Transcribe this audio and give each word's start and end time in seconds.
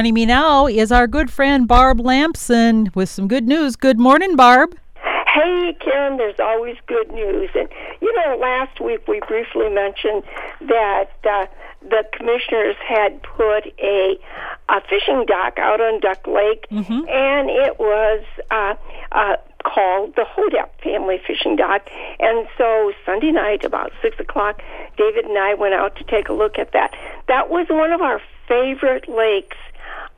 Joining 0.00 0.14
me 0.14 0.26
now 0.26 0.68
is 0.68 0.92
our 0.92 1.08
good 1.08 1.28
friend 1.28 1.66
Barb 1.66 1.98
Lamson 1.98 2.88
with 2.94 3.08
some 3.08 3.26
good 3.26 3.48
news. 3.48 3.74
Good 3.74 3.98
morning, 3.98 4.36
Barb. 4.36 4.76
Hey, 4.94 5.76
Karen, 5.80 6.18
there's 6.18 6.38
always 6.38 6.76
good 6.86 7.10
news. 7.10 7.50
And, 7.56 7.68
you 8.00 8.14
know, 8.14 8.36
last 8.36 8.80
week 8.80 9.08
we 9.08 9.18
briefly 9.26 9.68
mentioned 9.68 10.22
that 10.68 11.10
uh, 11.28 11.46
the 11.82 12.04
commissioners 12.12 12.76
had 12.86 13.20
put 13.24 13.66
a, 13.82 14.16
a 14.68 14.80
fishing 14.88 15.24
dock 15.26 15.58
out 15.58 15.80
on 15.80 15.98
Duck 15.98 16.24
Lake, 16.28 16.68
mm-hmm. 16.70 17.08
and 17.08 17.50
it 17.50 17.80
was 17.80 18.24
uh, 18.52 18.76
uh, 19.10 19.34
called 19.64 20.14
the 20.14 20.24
Hodep 20.24 20.68
Family 20.80 21.20
Fishing 21.26 21.56
Dock. 21.56 21.90
And 22.20 22.46
so 22.56 22.92
Sunday 23.04 23.32
night, 23.32 23.64
about 23.64 23.90
6 24.00 24.20
o'clock, 24.20 24.62
David 24.96 25.24
and 25.24 25.36
I 25.36 25.54
went 25.54 25.74
out 25.74 25.96
to 25.96 26.04
take 26.04 26.28
a 26.28 26.32
look 26.32 26.56
at 26.56 26.70
that. 26.72 26.94
That 27.26 27.50
was 27.50 27.66
one 27.68 27.90
of 27.90 28.00
our 28.00 28.22
favorite 28.46 29.08
lakes 29.08 29.56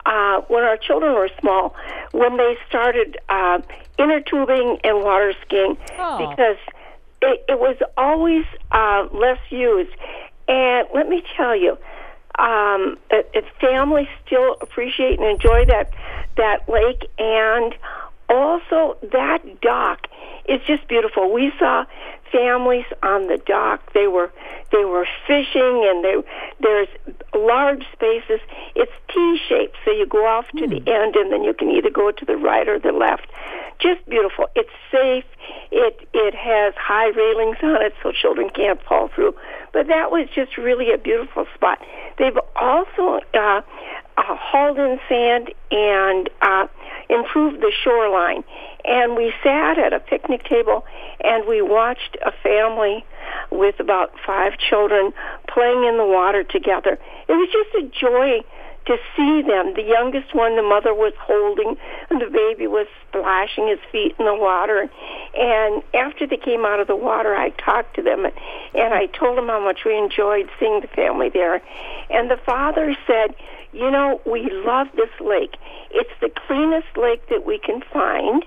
uh, 0.05 0.41
when 0.47 0.63
our 0.63 0.77
children 0.77 1.13
were 1.13 1.29
small, 1.39 1.75
when 2.11 2.37
they 2.37 2.57
started 2.67 3.17
uh, 3.29 3.59
inner 3.97 4.21
tubing 4.21 4.79
and 4.83 5.03
water 5.03 5.33
skiing, 5.45 5.77
oh. 5.97 6.29
because 6.29 6.57
it, 7.21 7.45
it 7.47 7.59
was 7.59 7.77
always 7.97 8.45
uh, 8.71 9.07
less 9.13 9.39
used. 9.49 9.91
And 10.47 10.87
let 10.93 11.07
me 11.07 11.23
tell 11.37 11.55
you, 11.55 11.77
um, 12.39 12.97
it, 13.09 13.29
it, 13.33 13.45
families 13.59 14.07
still 14.25 14.57
appreciate 14.61 15.19
and 15.19 15.27
enjoy 15.27 15.65
that 15.65 15.91
that 16.37 16.67
lake, 16.67 17.09
and 17.17 17.75
also 18.29 18.97
that 19.11 19.61
dock 19.61 20.07
is 20.45 20.61
just 20.65 20.87
beautiful. 20.87 21.31
We 21.31 21.51
saw 21.59 21.85
families 22.31 22.85
on 23.03 23.27
the 23.27 23.37
dock. 23.37 23.93
They 23.93 24.07
were 24.07 24.31
they 24.71 24.85
were 24.85 25.05
fishing, 25.27 25.83
and 25.85 26.03
they, 26.03 26.15
there's 26.61 26.87
large 27.35 27.83
spaces. 27.91 28.39
It's 28.75 28.91
T-shaped, 29.13 29.75
so 29.83 29.91
you 29.91 30.05
go 30.05 30.25
off 30.25 30.47
to 30.55 30.63
mm. 30.63 30.69
the 30.69 30.79
hmm. 30.79 30.87
end, 30.87 31.15
and 31.17 31.31
then 31.31 31.43
you 31.43 31.53
can 31.53 31.69
either 31.69 31.89
go 31.89 32.11
to 32.11 32.25
the 32.25 32.37
right 32.37 32.67
or 32.67 32.79
the 32.79 32.93
left. 32.93 33.27
Just 33.79 34.07
beautiful. 34.07 34.47
It's 34.55 34.69
safe. 34.91 35.25
It 35.71 36.07
it 36.13 36.35
has 36.35 36.73
high 36.77 37.09
railings 37.09 37.57
on 37.63 37.81
it, 37.81 37.93
so 38.01 38.11
children 38.11 38.49
can't 38.49 38.81
fall 38.83 39.09
through. 39.09 39.35
But 39.73 39.87
that 39.87 40.11
was 40.11 40.27
just 40.33 40.57
really 40.57 40.93
a 40.93 40.97
beautiful 40.97 41.45
spot. 41.55 41.79
They've 42.17 42.37
also 42.55 43.19
uh, 43.33 43.37
uh, 43.37 43.61
hauled 44.17 44.77
in 44.77 44.99
sand 45.09 45.53
and 45.71 46.29
uh, 46.41 46.67
improved 47.11 47.61
the 47.61 47.71
shoreline. 47.83 48.43
And 48.83 49.15
we 49.15 49.33
sat 49.43 49.77
at 49.77 49.93
a 49.93 49.99
picnic 49.99 50.43
table 50.45 50.85
and 51.23 51.47
we 51.47 51.61
watched 51.61 52.17
a 52.25 52.31
family 52.41 53.05
with 53.51 53.79
about 53.79 54.13
five 54.25 54.53
children 54.57 55.13
playing 55.47 55.83
in 55.83 55.97
the 55.97 56.05
water 56.05 56.43
together. 56.43 56.97
It 57.27 57.33
was 57.33 57.49
just 57.51 57.85
a 57.85 57.99
joy 57.99 58.43
to 58.85 58.97
see 59.15 59.43
them. 59.43 59.73
The 59.75 59.83
youngest 59.83 60.33
one, 60.33 60.55
the 60.55 60.63
mother 60.63 60.93
was 60.93 61.13
holding, 61.19 61.77
and 62.09 62.19
the 62.19 62.29
baby 62.31 62.65
was 62.65 62.87
splashing 63.07 63.67
his 63.67 63.79
feet 63.91 64.15
in 64.17 64.25
the 64.25 64.35
water. 64.35 64.89
And 65.37 65.83
after 65.93 66.25
they 66.25 66.37
came 66.37 66.65
out 66.65 66.79
of 66.79 66.87
the 66.87 66.95
water, 66.95 67.35
I 67.35 67.49
talked 67.51 67.95
to 67.97 68.01
them, 68.01 68.25
and 68.25 68.93
I 68.93 69.05
told 69.05 69.37
them 69.37 69.47
how 69.47 69.63
much 69.63 69.81
we 69.85 69.95
enjoyed 69.95 70.49
seeing 70.59 70.81
the 70.81 70.87
family 70.87 71.29
there. 71.29 71.61
And 72.09 72.31
the 72.31 72.39
father 72.43 72.95
said, 73.05 73.35
you 73.73 73.89
know, 73.89 74.21
we 74.25 74.49
love 74.51 74.87
this 74.95 75.09
lake. 75.19 75.55
It's 75.91 76.09
the 76.19 76.29
cleanest 76.47 76.95
lake 76.97 77.27
that 77.29 77.45
we 77.45 77.57
can 77.59 77.81
find. 77.91 78.43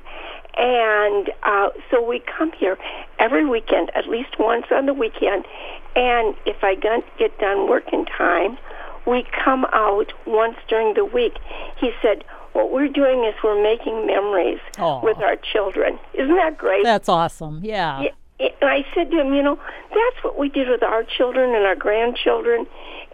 And 0.57 1.31
uh, 1.43 1.71
so 1.91 2.07
we 2.07 2.21
come 2.21 2.53
here 2.53 2.79
every 3.19 3.45
weekend, 3.45 3.91
at 3.97 4.07
least 4.09 4.39
once 4.39 4.67
on 4.71 4.87
the 4.87 4.95
weekend. 4.95 5.47
And 5.97 6.35
if 6.47 6.63
I 6.63 6.75
get 6.75 7.39
done 7.39 7.69
working 7.69 8.05
time, 8.07 8.59
we 9.07 9.27
come 9.45 9.65
out 9.73 10.13
once 10.27 10.57
during 10.69 10.95
the 10.95 11.05
week. 11.05 11.35
He 11.79 11.93
said, 12.01 12.25
what 12.53 12.71
we're 12.71 12.89
doing 12.89 13.25
is 13.25 13.35
we're 13.43 13.61
making 13.61 14.07
memories 14.07 14.61
Aww. 14.75 15.03
with 15.03 15.19
our 15.19 15.37
children. 15.37 15.99
Isn't 16.15 16.37
that 16.37 16.57
great? 16.57 16.85
That's 16.85 17.09
awesome. 17.09 17.61
Yeah. 17.65 18.03
yeah. 18.03 18.11
And 18.41 18.71
I 18.71 18.87
said 18.95 19.11
to 19.11 19.21
him, 19.21 19.35
you 19.35 19.43
know, 19.43 19.59
that's 19.91 20.25
what 20.25 20.39
we 20.39 20.49
did 20.49 20.69
with 20.69 20.83
our 20.83 21.05
children 21.05 21.55
and 21.55 21.65
our 21.65 21.77
grandchildren, 21.77 22.67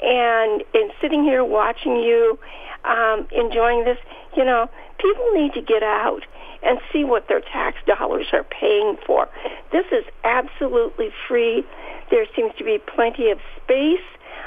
and 0.03 0.63
and 0.75 0.93
sitting 1.01 1.25
here 1.25 1.45
watching 1.45 1.97
you, 1.97 2.39
um, 2.85 3.27
enjoying 3.33 3.85
this. 3.85 3.99
You 4.37 4.45
know, 4.45 4.69
people 4.99 5.25
need 5.35 5.55
to 5.55 5.63
get 5.63 5.83
out 5.83 6.23
and 6.63 6.79
see 6.93 7.05
what 7.05 7.29
their 7.29 7.41
tax 7.41 7.79
dollars 7.87 8.27
are 8.33 8.45
paying 8.45 8.97
for. 9.07 9.29
This 9.73 9.87
is 9.93 10.05
absolutely 10.25 11.11
free. 11.27 11.65
There 12.11 12.27
seems 12.37 12.53
to 12.59 12.65
be 12.65 12.79
plenty 12.79 13.31
of 13.31 13.39
space 13.63 14.05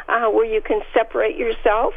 uh, 0.07 0.27
where 0.29 0.45
you 0.45 0.61
can 0.61 0.81
separate 0.93 1.37
yourself 1.37 1.93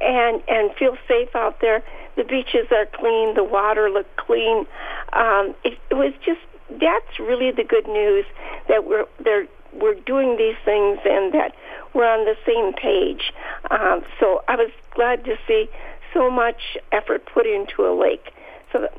and 0.00 0.42
and 0.48 0.74
feel 0.76 0.96
safe 1.06 1.34
out 1.34 1.60
there. 1.60 1.82
The 2.16 2.24
beaches 2.24 2.66
are 2.72 2.86
clean. 2.86 3.34
The 3.34 3.44
water 3.44 3.90
looked 3.90 4.16
clean. 4.16 4.66
Um, 5.12 5.54
it, 5.64 5.78
it 5.90 5.94
was 5.94 6.12
just 6.24 6.40
that's 6.70 7.18
really 7.18 7.50
the 7.50 7.64
good 7.64 7.86
news 7.86 8.24
that 8.68 8.86
we're 8.86 9.06
they're 9.22 9.46
we're 9.72 9.94
doing 9.94 10.36
these 10.36 10.56
things 10.64 10.98
and 11.04 11.32
that 11.34 11.54
we're 11.94 12.06
on 12.06 12.24
the 12.24 12.36
same 12.46 12.72
page. 12.74 13.32
Um, 13.70 14.02
so 14.20 14.42
I 14.48 14.56
was 14.56 14.70
glad 14.94 15.24
to 15.24 15.36
see 15.46 15.68
so 16.12 16.30
much 16.30 16.76
effort 16.92 17.26
put 17.26 17.46
into 17.46 17.86
a 17.86 17.92
lake. 17.98 18.32
So 18.72 18.80
that, 18.80 18.92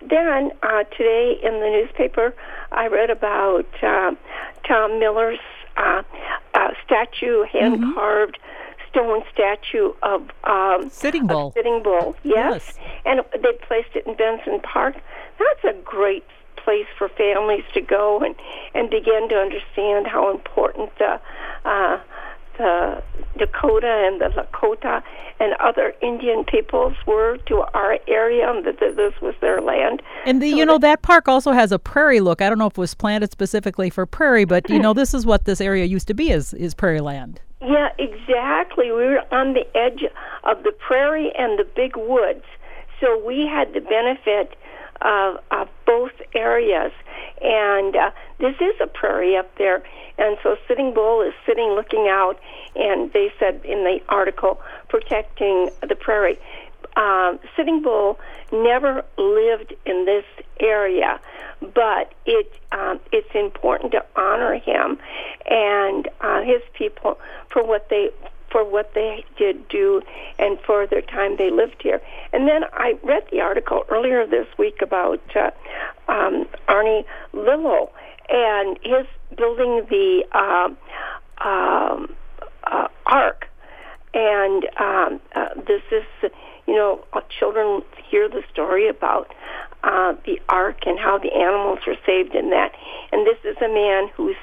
then 0.00 0.52
uh, 0.62 0.84
today 0.96 1.38
in 1.42 1.54
the 1.54 1.68
newspaper, 1.68 2.34
I 2.72 2.86
read 2.86 3.10
about 3.10 3.66
uh, 3.82 4.12
Tom 4.66 4.98
Miller's 4.98 5.38
uh, 5.76 6.02
uh, 6.54 6.68
statue, 6.84 7.44
hand 7.44 7.76
mm-hmm. 7.76 7.94
carved 7.94 8.38
stone 8.90 9.22
statue 9.32 9.92
of 10.02 10.30
um, 10.44 10.88
Sitting 10.90 11.26
Bull. 11.26 11.52
Sitting 11.52 11.82
Bull, 11.82 12.16
yes. 12.22 12.74
yes. 12.76 12.78
And 13.04 13.20
they 13.42 13.52
placed 13.66 13.94
it 13.94 14.06
in 14.06 14.16
Benson 14.16 14.60
Park. 14.60 14.96
That's 15.38 15.76
a 15.76 15.78
great 15.82 16.24
place 16.66 16.86
for 16.98 17.08
families 17.08 17.62
to 17.72 17.80
go 17.80 18.18
and 18.18 18.34
and 18.74 18.90
begin 18.90 19.28
to 19.28 19.36
understand 19.36 20.08
how 20.08 20.32
important 20.32 20.90
the 20.98 21.20
uh, 21.64 22.00
the 22.58 23.02
Dakota 23.38 23.86
and 24.06 24.20
the 24.20 24.30
Lakota 24.36 25.02
and 25.38 25.52
other 25.60 25.94
Indian 26.00 26.44
peoples 26.44 26.94
were 27.06 27.36
to 27.46 27.64
our 27.74 27.98
area, 28.08 28.50
and 28.50 28.64
that 28.64 28.80
this 28.80 29.12
was 29.20 29.34
their 29.40 29.60
land. 29.60 30.02
And 30.24 30.42
the, 30.42 30.50
so 30.50 30.56
you 30.56 30.66
know 30.66 30.78
that 30.78 31.02
park 31.02 31.28
also 31.28 31.52
has 31.52 31.70
a 31.70 31.78
prairie 31.78 32.20
look. 32.20 32.42
I 32.42 32.48
don't 32.48 32.58
know 32.58 32.66
if 32.66 32.72
it 32.72 32.78
was 32.78 32.94
planted 32.94 33.30
specifically 33.30 33.90
for 33.90 34.06
prairie, 34.06 34.44
but 34.44 34.68
you 34.68 34.80
know 34.80 34.92
this 34.92 35.14
is 35.14 35.24
what 35.24 35.44
this 35.44 35.60
area 35.60 35.84
used 35.84 36.08
to 36.08 36.14
be 36.14 36.30
is 36.30 36.52
is 36.54 36.74
prairie 36.74 37.00
land. 37.00 37.40
Yeah, 37.60 37.90
exactly. 37.98 38.86
We 38.86 39.04
were 39.04 39.22
on 39.30 39.54
the 39.54 39.66
edge 39.76 40.04
of 40.44 40.62
the 40.64 40.72
prairie 40.72 41.32
and 41.38 41.58
the 41.58 41.68
big 41.76 41.96
woods, 41.96 42.44
so 43.00 43.22
we 43.24 43.46
had 43.46 43.72
the 43.74 43.80
benefit 43.80 44.56
of, 45.00 45.38
of 45.50 45.68
both 45.86 46.12
areas. 46.34 46.92
And 47.40 47.94
uh, 47.96 48.10
this 48.38 48.54
is 48.60 48.74
a 48.82 48.86
prairie 48.86 49.36
up 49.36 49.56
there, 49.58 49.82
and 50.18 50.38
so 50.42 50.56
Sitting 50.66 50.94
Bull 50.94 51.20
is 51.22 51.34
sitting 51.46 51.70
looking 51.74 52.06
out, 52.08 52.38
and 52.74 53.12
they 53.12 53.32
said 53.38 53.60
in 53.64 53.84
the 53.84 54.00
article, 54.08 54.60
protecting 54.88 55.70
the 55.86 55.94
prairie. 55.94 56.38
Um, 56.96 57.38
Sitting 57.54 57.82
Bull 57.82 58.18
never 58.52 59.04
lived 59.18 59.74
in 59.84 60.06
this 60.06 60.24
area, 60.60 61.20
but 61.60 62.14
it 62.24 62.50
um, 62.72 63.00
it's 63.12 63.34
important 63.34 63.92
to 63.92 64.04
honor 64.16 64.54
him 64.54 64.98
and 65.44 66.08
uh, 66.20 66.42
his 66.42 66.62
people 66.72 67.18
for 67.50 67.62
what 67.62 67.88
they 67.90 68.10
for 68.50 68.64
what 68.64 68.92
they 68.94 69.24
did 69.36 69.68
do 69.68 70.02
and 70.38 70.58
for 70.66 70.86
their 70.86 71.02
time 71.02 71.36
they 71.36 71.50
lived 71.50 71.76
here. 71.82 72.00
And 72.32 72.48
then 72.48 72.64
I 72.72 72.94
read 73.02 73.24
the 73.30 73.40
article 73.40 73.84
earlier 73.88 74.26
this 74.26 74.46
week 74.58 74.80
about 74.82 75.20
uh, 75.34 75.50
um, 76.08 76.46
Arnie 76.68 77.04
Lillo 77.32 77.90
and 78.28 78.78
his 78.82 79.06
building 79.36 79.86
the 79.88 80.24
uh, 80.32 80.68
um, 81.46 82.14
uh, 82.64 82.88
Ark. 83.06 83.46
And 84.14 84.64
um, 84.78 85.20
uh, 85.34 85.48
this 85.66 85.82
is, 85.92 86.30
you 86.66 86.74
know, 86.74 87.04
uh, 87.12 87.20
children 87.38 87.82
hear 88.08 88.28
the 88.28 88.42
story 88.50 88.88
about 88.88 89.30
uh, 89.84 90.14
the 90.24 90.40
ark 90.48 90.86
and 90.86 90.98
how 90.98 91.18
the 91.18 91.32
animals 91.32 91.78
were 91.86 91.96
saved 92.04 92.34
in 92.34 92.50
that. 92.50 92.72
And 93.12 93.26
this 93.26 93.38
is 93.44 93.56
a 93.58 93.68
man 93.68 94.08
who's 94.16 94.36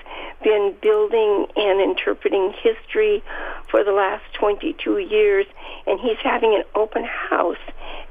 been 0.44 0.76
building 0.82 1.48
and 1.56 1.82
interpreting 1.82 2.54
history 2.62 3.24
for 3.74 3.84
the 3.84 3.92
last 3.92 4.24
22 4.36 5.00
years, 5.00 5.48
and 5.88 6.00
he's 6.00 6.20
having 6.24 6.54
an 6.54 6.62
open 6.76 7.04
house 7.04 7.58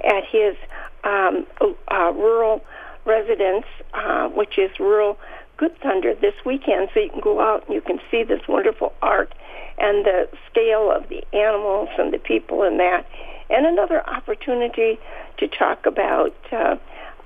at 0.03 0.25
his 0.29 0.57
um, 1.05 1.47
uh, 1.87 2.13
rural 2.17 2.65
residence, 3.05 3.65
uh, 3.95 4.27
which 4.31 4.59
is 4.59 4.73
rural 4.81 5.17
Good 5.59 5.79
Thunder, 5.79 6.17
this 6.17 6.35
weekend. 6.45 6.89
So 6.93 6.99
you 6.99 7.11
can 7.11 7.21
go 7.21 7.41
out 7.41 7.65
and 7.67 7.77
you 7.77 7.81
can 7.81 8.01
see 8.11 8.25
this 8.25 8.41
wonderful 8.49 8.93
art 9.03 9.33
and 9.79 10.05
the 10.05 10.29
scale 10.51 10.91
of 10.91 11.09
the 11.09 11.23
animals 11.33 11.91
and 11.97 12.13
the 12.13 12.19
people 12.19 12.65
in 12.65 12.79
that. 12.79 13.07
And 13.49 13.65
another 13.65 14.05
opportunity 14.11 14.99
to 15.39 15.47
talk 15.47 15.87
about 15.87 16.35
uh, 16.51 16.75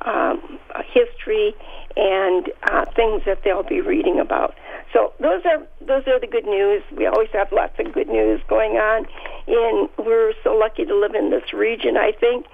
um, 0.02 0.58
history 0.84 1.54
and 1.96 2.50
uh, 2.70 2.84
things 2.94 3.22
that 3.24 3.42
they'll 3.44 3.62
be 3.62 3.80
reading 3.80 4.20
about. 4.20 4.54
so 4.92 5.12
those 5.20 5.42
are 5.44 5.66
those 5.80 6.06
are 6.06 6.20
the 6.20 6.26
good 6.26 6.44
news. 6.44 6.82
We 6.96 7.06
always 7.06 7.30
have 7.32 7.52
lots 7.52 7.78
of 7.78 7.92
good 7.92 8.08
news 8.08 8.40
going 8.48 8.72
on, 8.72 9.06
and 9.46 9.88
we're 9.98 10.34
so 10.44 10.54
lucky 10.54 10.84
to 10.84 10.94
live 10.94 11.14
in 11.14 11.30
this 11.30 11.52
region. 11.52 11.96
I 11.96 12.12
think, 12.12 12.46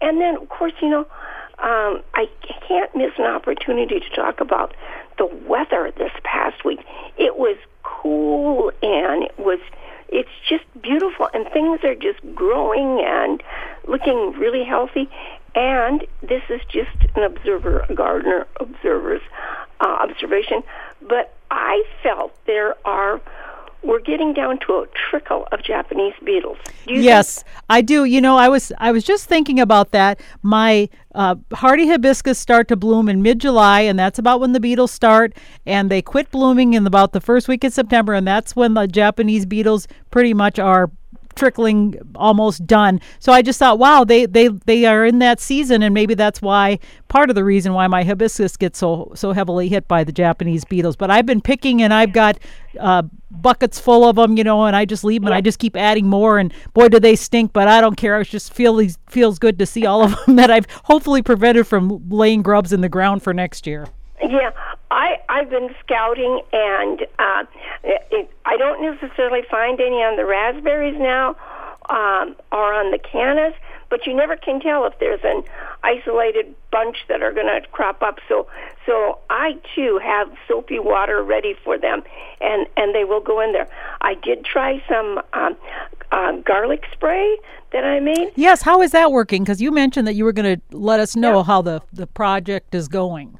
and 0.00 0.20
then 0.20 0.36
of 0.36 0.48
course 0.48 0.72
you 0.80 0.90
know. 0.90 1.06
Um, 1.60 2.02
I 2.14 2.28
can't 2.68 2.94
miss 2.94 3.10
an 3.18 3.24
opportunity 3.24 3.98
to 3.98 4.08
talk 4.10 4.40
about 4.40 4.76
the 5.18 5.26
weather 5.26 5.92
this 5.98 6.12
past 6.22 6.64
week. 6.64 6.78
It 7.16 7.36
was 7.36 7.56
cool 7.82 8.70
and 8.82 9.24
it 9.24 9.38
was 9.38 9.58
it's 10.08 10.30
just 10.48 10.64
beautiful 10.80 11.28
and 11.34 11.46
things 11.52 11.80
are 11.82 11.94
just 11.94 12.18
growing 12.34 13.04
and 13.04 13.42
looking 13.86 14.32
really 14.38 14.64
healthy 14.64 15.10
and 15.54 16.06
this 16.22 16.42
is 16.48 16.60
just 16.68 16.96
an 17.16 17.22
observer 17.48 17.86
gardener 17.94 18.46
observer's 18.60 19.22
uh, 19.80 19.84
observation 19.84 20.62
but 21.08 21.34
i 21.50 21.82
felt 22.02 22.32
there 22.46 22.74
are 22.86 23.20
we're 23.82 24.00
getting 24.00 24.34
down 24.34 24.58
to 24.58 24.72
a 24.72 24.86
trickle 24.88 25.46
of 25.52 25.62
Japanese 25.62 26.14
beetles. 26.24 26.58
yes, 26.86 27.44
I 27.70 27.80
do. 27.80 28.04
You 28.04 28.20
know, 28.20 28.36
I 28.36 28.48
was 28.48 28.72
I 28.78 28.90
was 28.90 29.04
just 29.04 29.26
thinking 29.26 29.60
about 29.60 29.92
that. 29.92 30.20
My 30.42 30.88
uh, 31.14 31.36
hardy 31.52 31.86
hibiscus 31.86 32.38
start 32.38 32.66
to 32.68 32.76
bloom 32.76 33.08
in 33.08 33.22
mid-July, 33.22 33.82
and 33.82 33.98
that's 33.98 34.18
about 34.18 34.40
when 34.40 34.52
the 34.52 34.60
beetles 34.60 34.90
start, 34.90 35.32
and 35.64 35.90
they 35.90 36.02
quit 36.02 36.30
blooming 36.30 36.74
in 36.74 36.86
about 36.86 37.12
the 37.12 37.20
first 37.20 37.46
week 37.46 37.62
of 37.62 37.72
September, 37.72 38.14
and 38.14 38.26
that's 38.26 38.56
when 38.56 38.74
the 38.74 38.86
Japanese 38.88 39.46
beetles 39.46 39.86
pretty 40.10 40.34
much 40.34 40.58
are 40.58 40.90
trickling 41.38 41.98
almost 42.14 42.66
done. 42.66 43.00
So 43.20 43.32
I 43.32 43.42
just 43.42 43.58
thought, 43.58 43.78
wow, 43.78 44.04
they 44.04 44.26
they 44.26 44.48
they 44.48 44.84
are 44.84 45.06
in 45.06 45.20
that 45.20 45.40
season, 45.40 45.82
and 45.82 45.94
maybe 45.94 46.14
that's 46.14 46.42
why 46.42 46.78
part 47.08 47.30
of 47.30 47.36
the 47.36 47.44
reason 47.44 47.72
why 47.72 47.86
my 47.86 48.02
hibiscus 48.02 48.56
gets 48.56 48.78
so 48.78 49.12
so 49.14 49.32
heavily 49.32 49.68
hit 49.68 49.88
by 49.88 50.04
the 50.04 50.12
Japanese 50.12 50.64
beetles. 50.64 50.96
But 50.96 51.10
I've 51.10 51.26
been 51.26 51.40
picking, 51.40 51.80
and 51.80 51.94
I've 51.94 52.12
got 52.12 52.38
uh, 52.78 53.02
buckets 53.30 53.78
full 53.78 54.08
of 54.08 54.16
them, 54.16 54.36
you 54.36 54.44
know, 54.44 54.64
and 54.64 54.76
I 54.76 54.84
just 54.84 55.04
leave 55.04 55.22
them, 55.22 55.28
and 55.28 55.34
I 55.34 55.40
just 55.40 55.58
keep 55.58 55.76
adding 55.76 56.08
more. 56.08 56.38
And 56.38 56.52
boy, 56.74 56.88
do 56.88 57.00
they 57.00 57.16
stink! 57.16 57.52
But 57.52 57.68
I 57.68 57.80
don't 57.80 57.96
care. 57.96 58.20
It 58.20 58.28
just 58.28 58.52
feels 58.52 58.98
feels 59.08 59.38
good 59.38 59.58
to 59.60 59.66
see 59.66 59.86
all 59.86 60.02
of 60.02 60.16
them 60.26 60.36
that 60.36 60.50
I've 60.50 60.66
hopefully 60.84 61.22
prevented 61.22 61.66
from 61.66 62.08
laying 62.08 62.42
grubs 62.42 62.72
in 62.72 62.80
the 62.80 62.88
ground 62.88 63.22
for 63.22 63.32
next 63.32 63.66
year. 63.66 63.86
Yeah, 64.20 64.50
I 64.90 65.18
I've 65.28 65.50
been 65.50 65.70
scouting, 65.84 66.40
and 66.52 67.06
uh, 67.18 67.44
it, 67.84 68.30
I 68.44 68.56
don't 68.56 68.82
necessarily 68.82 69.42
find 69.50 69.80
any 69.80 69.96
on 69.96 70.16
the 70.16 70.24
raspberries 70.24 70.98
now, 70.98 71.30
um, 71.90 72.36
or 72.52 72.72
on 72.72 72.90
the 72.90 72.98
cannas. 72.98 73.54
But 73.90 74.06
you 74.06 74.14
never 74.14 74.36
can 74.36 74.60
tell 74.60 74.84
if 74.84 74.98
there's 74.98 75.20
an 75.24 75.44
isolated 75.82 76.54
bunch 76.70 76.98
that 77.08 77.22
are 77.22 77.32
going 77.32 77.46
to 77.46 77.66
crop 77.68 78.02
up. 78.02 78.18
So 78.28 78.46
so 78.86 79.18
I 79.30 79.56
too 79.74 80.00
have 80.02 80.30
soapy 80.46 80.78
water 80.78 81.22
ready 81.22 81.54
for 81.64 81.78
them, 81.78 82.02
and 82.40 82.66
and 82.76 82.94
they 82.94 83.04
will 83.04 83.20
go 83.20 83.40
in 83.40 83.52
there. 83.52 83.68
I 84.00 84.14
did 84.14 84.44
try 84.44 84.82
some 84.88 85.20
um, 85.32 85.56
uh, 86.12 86.32
garlic 86.44 86.84
spray 86.92 87.36
that 87.72 87.84
I 87.84 88.00
made. 88.00 88.32
Yes, 88.36 88.62
how 88.62 88.80
is 88.80 88.92
that 88.92 89.12
working? 89.12 89.44
Because 89.44 89.60
you 89.60 89.70
mentioned 89.70 90.06
that 90.06 90.14
you 90.14 90.24
were 90.24 90.32
going 90.32 90.56
to 90.56 90.76
let 90.76 91.00
us 91.00 91.16
know 91.16 91.38
yeah. 91.38 91.44
how 91.44 91.62
the 91.62 91.82
the 91.92 92.06
project 92.06 92.74
is 92.74 92.88
going. 92.88 93.38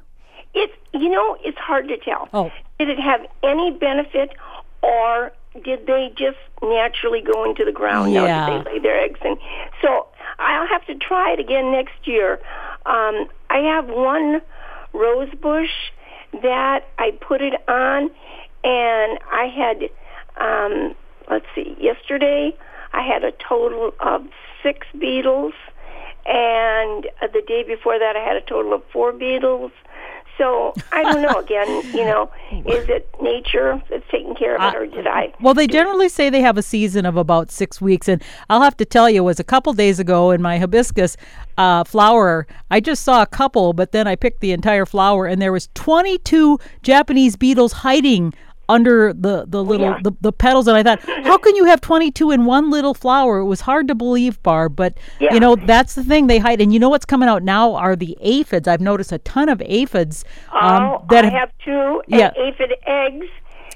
You 0.93 1.09
know 1.09 1.37
it's 1.43 1.57
hard 1.57 1.87
to 1.89 1.97
tell. 1.97 2.29
Oh. 2.33 2.51
Did 2.79 2.89
it 2.89 2.99
have 2.99 3.21
any 3.43 3.71
benefit, 3.71 4.31
or 4.81 5.31
did 5.63 5.85
they 5.85 6.11
just 6.17 6.37
naturally 6.61 7.21
go 7.21 7.43
into 7.43 7.65
the 7.65 7.71
ground? 7.71 8.13
Yeah. 8.13 8.21
Now 8.21 8.57
did 8.57 8.65
they 8.65 8.71
lay 8.71 8.79
their 8.79 8.99
eggs 8.99 9.19
in? 9.23 9.37
So 9.81 10.07
I'll 10.39 10.67
have 10.67 10.85
to 10.87 10.95
try 10.95 11.33
it 11.33 11.39
again 11.39 11.71
next 11.71 12.07
year. 12.07 12.39
Um, 12.85 13.27
I 13.49 13.59
have 13.59 13.87
one 13.87 14.41
rose 14.93 15.33
bush 15.41 15.91
that 16.41 16.87
I 16.97 17.11
put 17.11 17.41
it 17.41 17.53
on, 17.67 18.09
and 18.63 19.19
I 19.31 19.45
had 19.45 19.89
um, 20.39 20.95
let's 21.29 21.45
see, 21.53 21.75
yesterday 21.79 22.55
I 22.93 23.01
had 23.01 23.23
a 23.23 23.31
total 23.31 23.91
of 23.99 24.25
six 24.63 24.87
beetles, 24.99 25.53
and 26.25 27.05
uh, 27.21 27.27
the 27.31 27.43
day 27.45 27.63
before 27.63 27.99
that 27.99 28.15
I 28.15 28.19
had 28.19 28.35
a 28.35 28.41
total 28.41 28.73
of 28.73 28.83
four 28.91 29.11
beetles. 29.13 29.71
So 30.39 30.73
I 30.91 31.03
don't 31.03 31.21
know. 31.21 31.39
Again, 31.39 31.67
you 31.93 32.05
know, 32.05 32.31
is 32.51 32.89
it 32.89 33.07
nature 33.21 33.79
that's 33.89 34.05
taking 34.09 34.33
care 34.35 34.55
of 34.55 34.73
it, 34.73 34.77
or 34.77 34.87
did 34.87 35.05
I? 35.05 35.33
Well, 35.41 35.53
they 35.53 35.67
generally 35.67 36.09
say 36.09 36.29
they 36.29 36.41
have 36.41 36.57
a 36.57 36.63
season 36.63 37.05
of 37.05 37.17
about 37.17 37.51
six 37.51 37.79
weeks, 37.79 38.07
and 38.07 38.23
I'll 38.49 38.61
have 38.61 38.77
to 38.77 38.85
tell 38.85 39.09
you, 39.09 39.21
it 39.21 39.25
was 39.25 39.39
a 39.39 39.43
couple 39.43 39.73
days 39.73 39.99
ago 39.99 40.31
in 40.31 40.41
my 40.41 40.57
hibiscus 40.57 41.17
uh, 41.57 41.83
flower. 41.83 42.47
I 42.71 42.79
just 42.79 43.03
saw 43.03 43.21
a 43.21 43.27
couple, 43.27 43.73
but 43.73 43.91
then 43.91 44.07
I 44.07 44.15
picked 44.15 44.39
the 44.39 44.53
entire 44.53 44.85
flower, 44.85 45.27
and 45.27 45.41
there 45.41 45.51
was 45.51 45.69
22 45.75 46.57
Japanese 46.81 47.35
beetles 47.35 47.73
hiding 47.73 48.33
under 48.69 49.11
the 49.11 49.45
the 49.47 49.63
little 49.63 49.87
yeah. 49.87 49.99
the, 50.03 50.11
the 50.21 50.31
petals 50.31 50.67
and 50.67 50.77
I 50.77 50.83
thought 50.83 51.01
how 51.25 51.37
can 51.37 51.55
you 51.55 51.65
have 51.65 51.81
22 51.81 52.31
in 52.31 52.45
one 52.45 52.69
little 52.69 52.93
flower 52.93 53.39
it 53.39 53.45
was 53.45 53.61
hard 53.61 53.87
to 53.89 53.95
believe 53.95 54.41
Barb 54.43 54.75
but 54.75 54.97
yeah. 55.19 55.33
you 55.33 55.39
know 55.39 55.55
that's 55.55 55.95
the 55.95 56.03
thing 56.03 56.27
they 56.27 56.37
hide 56.37 56.61
and 56.61 56.71
you 56.71 56.79
know 56.79 56.89
what's 56.89 57.05
coming 57.05 57.27
out 57.27 57.43
now 57.43 57.75
are 57.75 57.95
the 57.95 58.17
aphids 58.21 58.67
I've 58.67 58.81
noticed 58.81 59.11
a 59.11 59.17
ton 59.19 59.49
of 59.49 59.61
aphids 59.65 60.23
um, 60.53 60.83
oh, 60.83 61.05
that 61.09 61.25
I 61.25 61.29
have 61.29 61.51
two 61.65 62.01
yeah. 62.07 62.31
aphid 62.37 62.73
eggs 62.85 63.25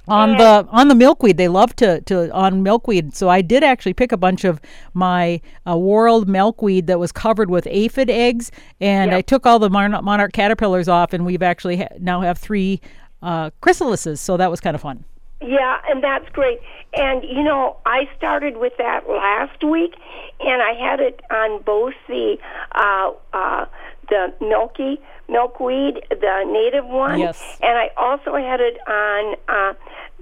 on 0.08 0.38
the 0.38 0.68
on 0.70 0.90
the 0.90 0.96
milkweed 0.96 1.38
they 1.38 1.48
love 1.48 1.74
to 1.78 2.02
to 2.02 2.30
on 2.34 2.62
milkweed 2.62 3.16
so 3.16 3.30
i 3.30 3.42
did 3.42 3.64
actually 3.64 3.94
pick 3.94 4.12
a 4.12 4.18
bunch 4.18 4.44
of 4.44 4.60
my 4.94 5.40
uh, 5.66 5.76
whorled 5.76 6.28
milkweed 6.28 6.88
that 6.88 7.00
was 7.00 7.12
covered 7.12 7.50
with 7.50 7.66
aphid 7.68 8.10
eggs 8.10 8.52
and 8.82 9.12
yep. 9.12 9.18
i 9.18 9.22
took 9.22 9.46
all 9.46 9.60
the 9.60 9.70
monarch 9.70 10.34
caterpillars 10.34 10.90
off 10.90 11.14
and 11.14 11.26
we've 11.26 11.42
actually 11.42 11.78
ha- 11.78 11.88
now 12.00 12.20
have 12.20 12.38
three 12.38 12.82
uh, 13.24 13.50
chrysalises. 13.62 14.20
So 14.20 14.38
that 14.38 14.52
was 14.52 14.60
kind 14.60 14.76
of 14.76 14.82
fun. 14.82 15.06
Yeah, 15.42 15.80
and 15.90 16.04
that's 16.04 16.30
great. 16.30 16.60
And 16.94 17.24
you 17.24 17.44
know, 17.44 17.78
I 17.86 18.08
started 18.18 18.58
with 18.58 18.74
that 18.78 19.10
last 19.10 19.64
week, 19.64 19.96
and 20.40 20.62
I 20.62 20.74
had 20.74 21.00
it 21.00 21.20
on 21.32 21.62
both 21.64 21.96
the 22.08 22.38
uh, 22.76 23.12
uh, 23.34 23.66
the 24.10 24.34
milky 24.40 25.02
milkweed, 25.30 26.06
the 26.10 26.44
native 26.52 26.86
one, 26.86 27.20
yes. 27.20 27.42
and 27.62 27.78
I 27.78 27.90
also 27.98 28.36
had 28.36 28.60
it 28.60 28.78
on 28.88 29.36
uh, 29.48 29.74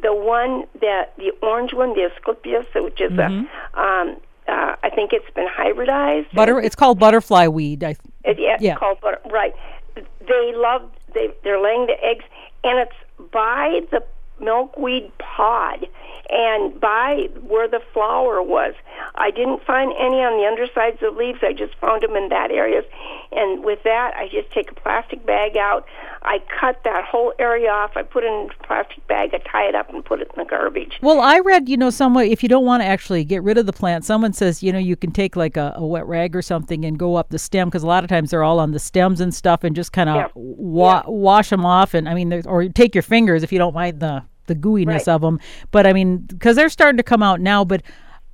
the 0.02 0.14
one 0.14 0.66
that 0.80 1.14
the 1.18 1.32
orange 1.42 1.74
one, 1.74 1.94
the 1.94 2.10
Asclepias, 2.10 2.66
which 2.76 3.02
is 3.02 3.12
mm-hmm. 3.12 3.46
a 3.78 3.82
um, 3.82 4.18
uh, 4.48 4.76
I 4.84 4.90
think 4.90 5.14
it's 5.14 5.30
been 5.34 5.48
hybridized. 5.48 6.34
Butter. 6.34 6.60
It's 6.60 6.76
called 6.76 7.00
butterfly 7.00 7.48
weed. 7.48 7.84
I, 7.84 7.96
it, 8.24 8.40
yeah, 8.40 8.58
it's 8.60 8.80
called 8.80 9.00
butter. 9.02 9.20
Right. 9.30 9.54
They 9.96 10.54
love. 10.56 10.90
They 11.14 11.30
they're 11.44 11.62
laying 11.62 11.88
the 11.88 12.04
eggs, 12.04 12.26
and 12.64 12.80
it's 12.80 13.32
by 13.32 13.82
the 13.92 14.04
milkweed 14.42 15.12
pod 15.18 15.88
and 16.32 16.80
by 16.80 17.28
where 17.46 17.68
the 17.68 17.82
flower 17.94 18.42
was. 18.42 18.74
I 19.16 19.32
didn't 19.32 19.64
find 19.66 19.92
any 20.00 20.18
on 20.24 20.40
the 20.40 20.48
undersides 20.48 21.04
of 21.04 21.18
leaves. 21.18 21.40
I 21.42 21.52
just 21.52 21.76
found 21.76 22.04
them 22.04 22.16
in 22.16 22.30
that 22.30 22.52
area. 22.52 22.84
And 23.34 23.66
with 23.66 23.84
that, 23.84 24.14
I 24.16 24.30
just 24.30 24.50
take 24.52 24.72
a 24.72 24.76
plastic 24.76 25.26
bag 25.26 25.58
out. 25.58 25.86
I 26.22 26.40
cut 26.60 26.82
that 26.86 27.04
whole 27.04 27.34
area 27.38 27.70
off. 27.70 27.92
I 27.96 28.04
put 28.04 28.24
it 28.24 28.28
in 28.28 28.50
a 28.50 28.64
plastic 28.66 29.06
bag. 29.08 29.32
I 29.34 29.40
tie 29.40 29.68
it 29.68 29.76
up 29.76 29.90
and 29.90 30.06
put 30.06 30.22
it 30.22 30.32
in 30.34 30.44
the 30.44 30.50
garbage. 30.50 31.00
Well, 31.02 31.20
I 31.20 31.40
read, 31.40 31.68
you 31.68 31.76
know, 31.76 31.90
somewhere 31.90 32.24
if 32.24 32.44
you 32.44 32.50
don't 32.50 32.66
want 32.66 32.82
to 32.82 32.88
actually 32.88 33.26
get 33.26 33.44
rid 33.44 33.58
of 33.58 33.66
the 33.66 33.74
plant, 33.74 34.06
someone 34.06 34.32
says, 34.32 34.64
you 34.64 34.72
know, 34.72 34.80
you 34.80 34.96
can 34.96 35.12
take 35.12 35.36
like 35.36 35.58
a, 35.58 35.74
a 35.76 35.86
wet 35.86 36.06
rag 36.08 36.36
or 36.36 36.42
something 36.42 36.86
and 36.86 36.98
go 36.98 37.16
up 37.16 37.30
the 37.30 37.40
stem 37.40 37.68
because 37.68 37.84
a 37.84 37.88
lot 37.88 38.06
of 38.06 38.10
times 38.10 38.32
they're 38.32 38.44
all 38.44 38.60
on 38.60 38.72
the 38.72 38.80
stems 38.80 39.20
and 39.20 39.34
stuff 39.36 39.66
and 39.66 39.76
just 39.76 39.92
kind 39.92 40.10
of 40.10 40.16
yeah. 40.16 40.28
wa- 40.36 41.04
yeah. 41.06 41.12
wash 41.12 41.50
them 41.50 41.66
off. 41.66 41.94
And 41.94 42.08
I 42.08 42.14
mean, 42.14 42.42
or 42.46 42.70
take 42.70 42.96
your 42.96 43.02
fingers 43.02 43.44
if 43.44 43.52
you 43.52 43.58
don't 43.58 43.74
mind 43.74 44.00
the 44.00 44.24
the 44.52 44.60
gooiness 44.60 45.08
right. 45.08 45.08
of 45.08 45.22
them. 45.22 45.40
But 45.72 45.88
I 45.88 45.94
mean, 45.94 46.18
because 46.18 46.56
they're 46.56 46.70
starting 46.70 46.98
to 46.98 47.04
come 47.04 47.24
out 47.24 47.40
now. 47.40 47.64
But 47.64 47.82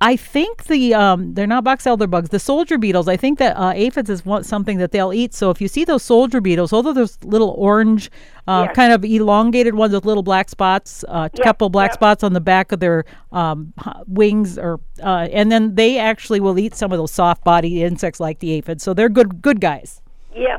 I 0.00 0.14
think 0.14 0.64
the 0.64 0.94
um, 0.94 1.34
they're 1.34 1.48
not 1.48 1.64
box 1.64 1.84
elder 1.84 2.06
bugs. 2.06 2.28
The 2.28 2.38
soldier 2.38 2.78
beetles. 2.78 3.08
I 3.08 3.16
think 3.16 3.38
that 3.40 3.56
uh, 3.56 3.72
aphids 3.74 4.08
is 4.08 4.24
one, 4.24 4.44
something 4.44 4.78
that 4.78 4.92
they'll 4.92 5.12
eat. 5.12 5.34
So 5.34 5.50
if 5.50 5.60
you 5.60 5.66
see 5.66 5.84
those 5.84 6.04
soldier 6.04 6.40
beetles, 6.40 6.72
although 6.72 6.92
those 6.92 7.18
little 7.24 7.54
orange, 7.58 8.08
uh, 8.46 8.66
yes. 8.66 8.76
kind 8.76 8.92
of 8.92 9.04
elongated 9.04 9.74
ones 9.74 9.92
with 9.92 10.04
little 10.04 10.22
black 10.22 10.50
spots, 10.50 11.02
a 11.08 11.12
uh, 11.12 11.28
yep. 11.34 11.44
couple 11.44 11.68
black 11.68 11.90
yep. 11.90 11.94
spots 11.94 12.22
on 12.22 12.32
the 12.32 12.40
back 12.40 12.70
of 12.70 12.78
their 12.78 13.04
um, 13.32 13.72
wings, 14.06 14.56
or 14.56 14.78
uh, 15.02 15.26
and 15.32 15.50
then 15.50 15.74
they 15.74 15.98
actually 15.98 16.38
will 16.38 16.58
eat 16.60 16.76
some 16.76 16.92
of 16.92 16.98
those 16.98 17.10
soft-bodied 17.10 17.82
insects 17.82 18.20
like 18.20 18.38
the 18.38 18.52
aphids. 18.52 18.84
So 18.84 18.94
they're 18.94 19.08
good 19.08 19.42
good 19.42 19.60
guys. 19.60 20.00
Yeah. 20.32 20.58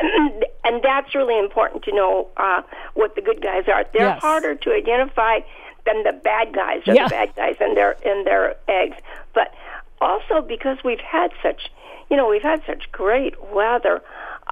and 0.70 0.82
that's 0.84 1.16
really 1.16 1.36
important 1.36 1.82
to 1.82 1.92
know 1.92 2.28
uh, 2.36 2.62
what 2.94 3.16
the 3.16 3.20
good 3.20 3.42
guys 3.42 3.64
are. 3.66 3.84
They're 3.92 4.14
yes. 4.14 4.20
harder 4.20 4.54
to 4.54 4.70
identify 4.72 5.40
than 5.84 6.04
the 6.04 6.12
bad 6.12 6.54
guys 6.54 6.82
or 6.86 6.94
yeah. 6.94 7.08
the 7.08 7.10
bad 7.10 7.34
guys 7.34 7.56
and 7.58 7.76
their 7.76 7.96
and 8.06 8.24
their 8.24 8.54
eggs. 8.68 8.96
But 9.34 9.52
also 10.00 10.40
because 10.46 10.78
we've 10.84 11.00
had 11.00 11.32
such, 11.42 11.72
you 12.08 12.16
know, 12.16 12.28
we've 12.28 12.42
had 12.42 12.62
such 12.66 12.90
great 12.92 13.34
weather. 13.52 14.00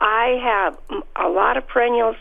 I 0.00 0.40
have 0.42 0.76
a 1.14 1.28
lot 1.28 1.56
of 1.56 1.68
perennials 1.68 2.16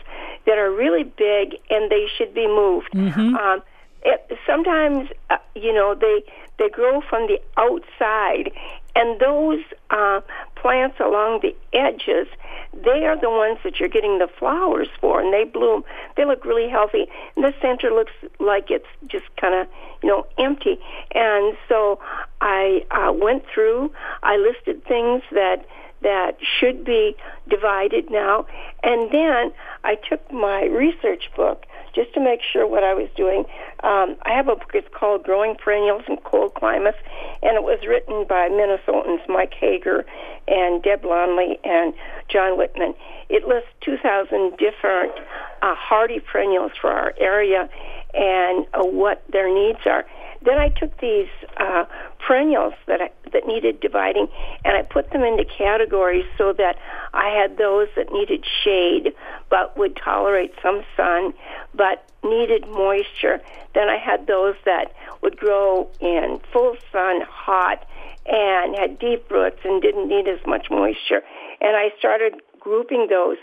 that 0.46 0.58
are 0.58 0.70
really 0.70 1.02
big 1.02 1.56
and 1.68 1.90
they 1.90 2.06
should 2.16 2.32
be 2.34 2.46
moved. 2.46 2.92
Mm-hmm. 2.94 3.34
Um, 3.34 3.62
it, 4.04 4.38
sometimes, 4.46 5.08
uh, 5.28 5.38
you 5.56 5.72
know, 5.72 5.96
they 5.96 6.22
they 6.58 6.68
grow 6.68 7.00
from 7.00 7.26
the 7.26 7.40
outside, 7.56 8.52
and 8.94 9.18
those 9.20 9.62
uh, 9.90 10.20
plants 10.54 11.00
along 11.00 11.40
the 11.42 11.56
edges 11.72 12.28
they 12.72 13.04
are 13.06 13.20
the 13.20 13.30
ones 13.30 13.58
that 13.64 13.80
you're 13.80 13.88
getting 13.88 14.18
the 14.18 14.28
flowers 14.38 14.88
for, 15.00 15.20
and 15.20 15.32
they 15.32 15.44
bloom. 15.44 15.84
They 16.16 16.24
look 16.24 16.44
really 16.44 16.68
healthy, 16.68 17.06
and 17.36 17.44
the 17.44 17.52
center 17.60 17.90
looks 17.90 18.12
like 18.38 18.70
it's 18.70 18.86
just 19.06 19.24
kind 19.40 19.54
of 19.54 19.66
you 20.02 20.08
know 20.08 20.26
empty. 20.38 20.78
And 21.14 21.56
so 21.68 22.00
I 22.40 22.84
uh, 22.90 23.12
went 23.12 23.44
through. 23.52 23.92
I 24.22 24.36
listed 24.36 24.84
things 24.84 25.22
that 25.32 25.66
that 26.02 26.38
should 26.40 26.84
be 26.84 27.16
divided 27.48 28.10
now, 28.10 28.46
and 28.82 29.10
then 29.10 29.52
I 29.84 29.96
took 29.96 30.32
my 30.32 30.64
research 30.64 31.30
book 31.34 31.66
just 31.98 32.14
to 32.14 32.20
make 32.20 32.40
sure 32.42 32.64
what 32.64 32.84
I 32.84 32.94
was 32.94 33.08
doing. 33.16 33.44
Um, 33.82 34.16
I 34.22 34.30
have 34.30 34.46
a 34.46 34.54
book. 34.54 34.70
It's 34.72 34.88
called 34.94 35.24
Growing 35.24 35.56
Perennials 35.56 36.04
in 36.06 36.16
Cold 36.18 36.54
Climates, 36.54 36.98
and 37.42 37.56
it 37.56 37.64
was 37.64 37.80
written 37.86 38.24
by 38.28 38.48
Minnesotans 38.48 39.28
Mike 39.28 39.54
Heger 39.58 40.06
and 40.46 40.80
Deb 40.80 41.02
Lonnee 41.02 41.58
and 41.64 41.92
John 42.28 42.56
Whitman. 42.56 42.94
It 43.28 43.48
lists 43.48 43.70
2,000 43.80 44.56
different 44.58 45.12
uh, 45.60 45.74
hardy 45.74 46.20
perennials 46.20 46.72
for 46.80 46.90
our 46.90 47.14
area 47.18 47.68
and 48.14 48.64
uh, 48.74 48.84
what 48.84 49.24
their 49.32 49.52
needs 49.52 49.80
are. 49.84 50.06
Then 50.42 50.58
I 50.58 50.68
took 50.68 50.98
these 51.00 51.28
uh, 51.56 51.84
perennials 52.18 52.74
that 52.86 53.00
I, 53.00 53.10
that 53.32 53.46
needed 53.46 53.80
dividing, 53.80 54.28
and 54.64 54.76
I 54.76 54.82
put 54.82 55.10
them 55.10 55.22
into 55.22 55.44
categories 55.44 56.24
so 56.36 56.52
that 56.52 56.76
I 57.12 57.30
had 57.30 57.58
those 57.58 57.88
that 57.96 58.12
needed 58.12 58.44
shade 58.64 59.14
but 59.50 59.76
would 59.76 59.96
tolerate 59.96 60.52
some 60.62 60.82
sun, 60.96 61.34
but 61.74 62.04
needed 62.22 62.68
moisture. 62.68 63.40
Then 63.74 63.88
I 63.88 63.96
had 63.96 64.26
those 64.26 64.54
that 64.64 64.92
would 65.22 65.36
grow 65.36 65.88
in 66.00 66.40
full 66.52 66.76
sun, 66.92 67.20
hot, 67.28 67.84
and 68.26 68.76
had 68.76 68.98
deep 68.98 69.30
roots 69.30 69.58
and 69.64 69.80
didn't 69.80 70.08
need 70.08 70.28
as 70.28 70.40
much 70.46 70.66
moisture. 70.70 71.22
And 71.60 71.76
I 71.76 71.90
started 71.98 72.34
grouping 72.60 73.06
those, 73.08 73.38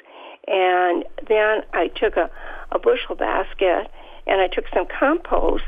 and 0.47 1.03
then 1.27 1.61
I 1.73 1.87
took 1.95 2.17
a, 2.17 2.29
a 2.71 2.79
bushel 2.79 3.15
basket 3.15 3.89
and 4.27 4.41
I 4.41 4.47
took 4.47 4.65
some 4.73 4.85
compost 4.87 5.63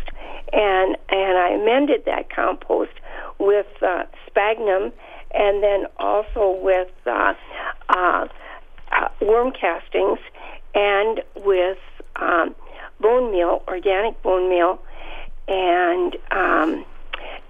and 0.53 0.97
and 1.09 1.37
I 1.37 1.49
amended 1.49 2.05
that 2.05 2.29
compost 2.29 2.93
with 3.39 3.67
uh, 3.81 4.03
sphagnum 4.27 4.91
and 5.31 5.61
then 5.61 5.85
also 5.97 6.57
with 6.61 6.89
uh, 7.05 7.33
uh, 7.89 8.27
uh, 8.91 9.07
worm 9.21 9.51
castings 9.51 10.19
and 10.73 11.21
with 11.35 11.77
um, 12.15 12.55
bone 12.99 13.31
meal, 13.31 13.63
organic 13.67 14.21
bone 14.23 14.49
meal, 14.49 14.81
and 15.47 16.15
um, 16.31 16.85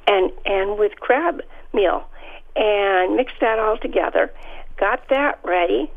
and 0.08 0.32
and 0.46 0.78
with 0.78 1.00
crab 1.00 1.42
meal, 1.74 2.08
and 2.56 3.16
mixed 3.16 3.40
that 3.42 3.60
all 3.60 3.78
together. 3.78 4.32
Got 4.78 5.08
that 5.10 5.40
ready. 5.44 5.92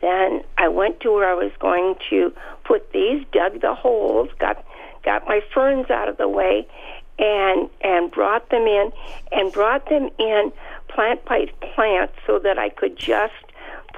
Then 0.00 0.42
I 0.56 0.68
went 0.68 1.00
to 1.00 1.12
where 1.12 1.28
I 1.28 1.34
was 1.34 1.52
going 1.58 1.96
to 2.10 2.32
put 2.64 2.92
these, 2.92 3.24
dug 3.32 3.60
the 3.60 3.74
holes, 3.74 4.28
got 4.38 4.64
got 5.04 5.26
my 5.26 5.40
ferns 5.54 5.90
out 5.90 6.08
of 6.08 6.16
the 6.16 6.28
way, 6.28 6.66
and 7.18 7.68
and 7.80 8.10
brought 8.10 8.50
them 8.50 8.62
in, 8.62 8.92
and 9.32 9.52
brought 9.52 9.88
them 9.88 10.10
in 10.18 10.52
plant 10.88 11.24
by 11.24 11.46
plant 11.74 12.10
so 12.26 12.38
that 12.38 12.58
I 12.58 12.68
could 12.68 12.96
just 12.96 13.34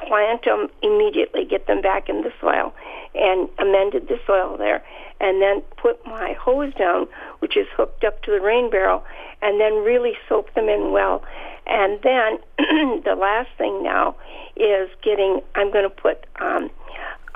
plant 0.07 0.45
them 0.45 0.69
immediately, 0.83 1.45
get 1.45 1.67
them 1.67 1.81
back 1.81 2.09
in 2.09 2.23
the 2.23 2.33
soil, 2.41 2.75
and 3.15 3.49
amended 3.59 4.09
the 4.09 4.19
soil 4.27 4.57
there, 4.57 4.83
and 5.21 5.41
then 5.41 5.63
put 5.77 6.05
my 6.07 6.35
hose 6.41 6.73
down, 6.75 7.07
which 7.41 7.57
is 7.57 7.67
hooked 7.77 8.05
up 8.05 8.23
to 8.23 8.31
the 8.31 8.41
rain 8.41 8.71
barrel, 8.71 9.05
and 9.43 9.61
then 9.61 9.85
really 9.85 10.13
soak 10.29 10.53
them 10.55 10.69
in 10.69 10.93
well. 10.93 11.23
And 11.67 12.01
then 12.03 12.39
the 13.05 13.17
last 13.19 13.51
thing 13.59 13.83
now 13.83 14.17
is 14.57 14.91
getting. 15.03 15.41
I'm 15.55 15.71
going 15.73 15.85
to 15.85 15.91
put 15.91 16.27
um, 16.41 16.71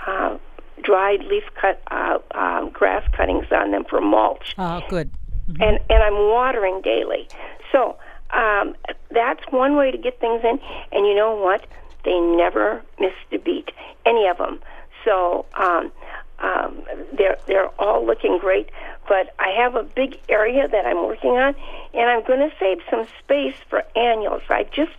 uh, 0.07 0.39
dried 0.83 1.25
leaf 1.25 1.45
cut 1.61 1.81
uh, 1.91 2.19
um, 2.35 2.71
grass 2.71 3.07
cuttings 3.13 3.47
on 3.53 3.71
them 3.71 3.85
for 3.89 4.01
mulch. 4.01 4.55
Oh, 4.59 4.83
good. 4.89 5.11
Mm-hmm. 5.49 5.63
And 5.63 5.79
and 5.91 6.03
I'm 6.03 6.31
watering 6.31 6.81
daily. 6.83 7.29
So 7.71 7.97
um, 8.31 8.75
that's 9.11 9.41
one 9.51 9.77
way 9.77 9.91
to 9.91 9.99
get 9.99 10.21
things 10.21 10.43
in. 10.43 10.59
And 10.93 11.07
you 11.07 11.15
know 11.15 11.35
what? 11.35 11.67
They 12.05 12.19
never 12.19 12.83
miss 13.01 13.13
a 13.33 13.39
beat, 13.39 13.71
any 14.05 14.27
of 14.27 14.39
them. 14.39 14.61
So 15.05 15.47
um, 15.59 15.93
um, 16.39 16.83
they're 17.17 17.39
they're 17.47 17.69
all 17.81 18.05
looking 18.05 18.39
great. 18.39 18.71
But 19.09 19.35
I 19.39 19.51
have 19.51 19.75
a 19.77 19.83
big 19.83 20.19
area 20.29 20.67
that 20.67 20.87
I'm 20.87 21.05
working 21.05 21.33
on, 21.33 21.55
and 21.93 22.09
I'm 22.09 22.25
going 22.25 22.41
to 22.41 22.55
save 22.59 22.79
some 22.91 23.07
space 23.23 23.57
for 23.69 23.85
annuals. 23.95 24.43
I 24.49 24.65
just 24.65 24.93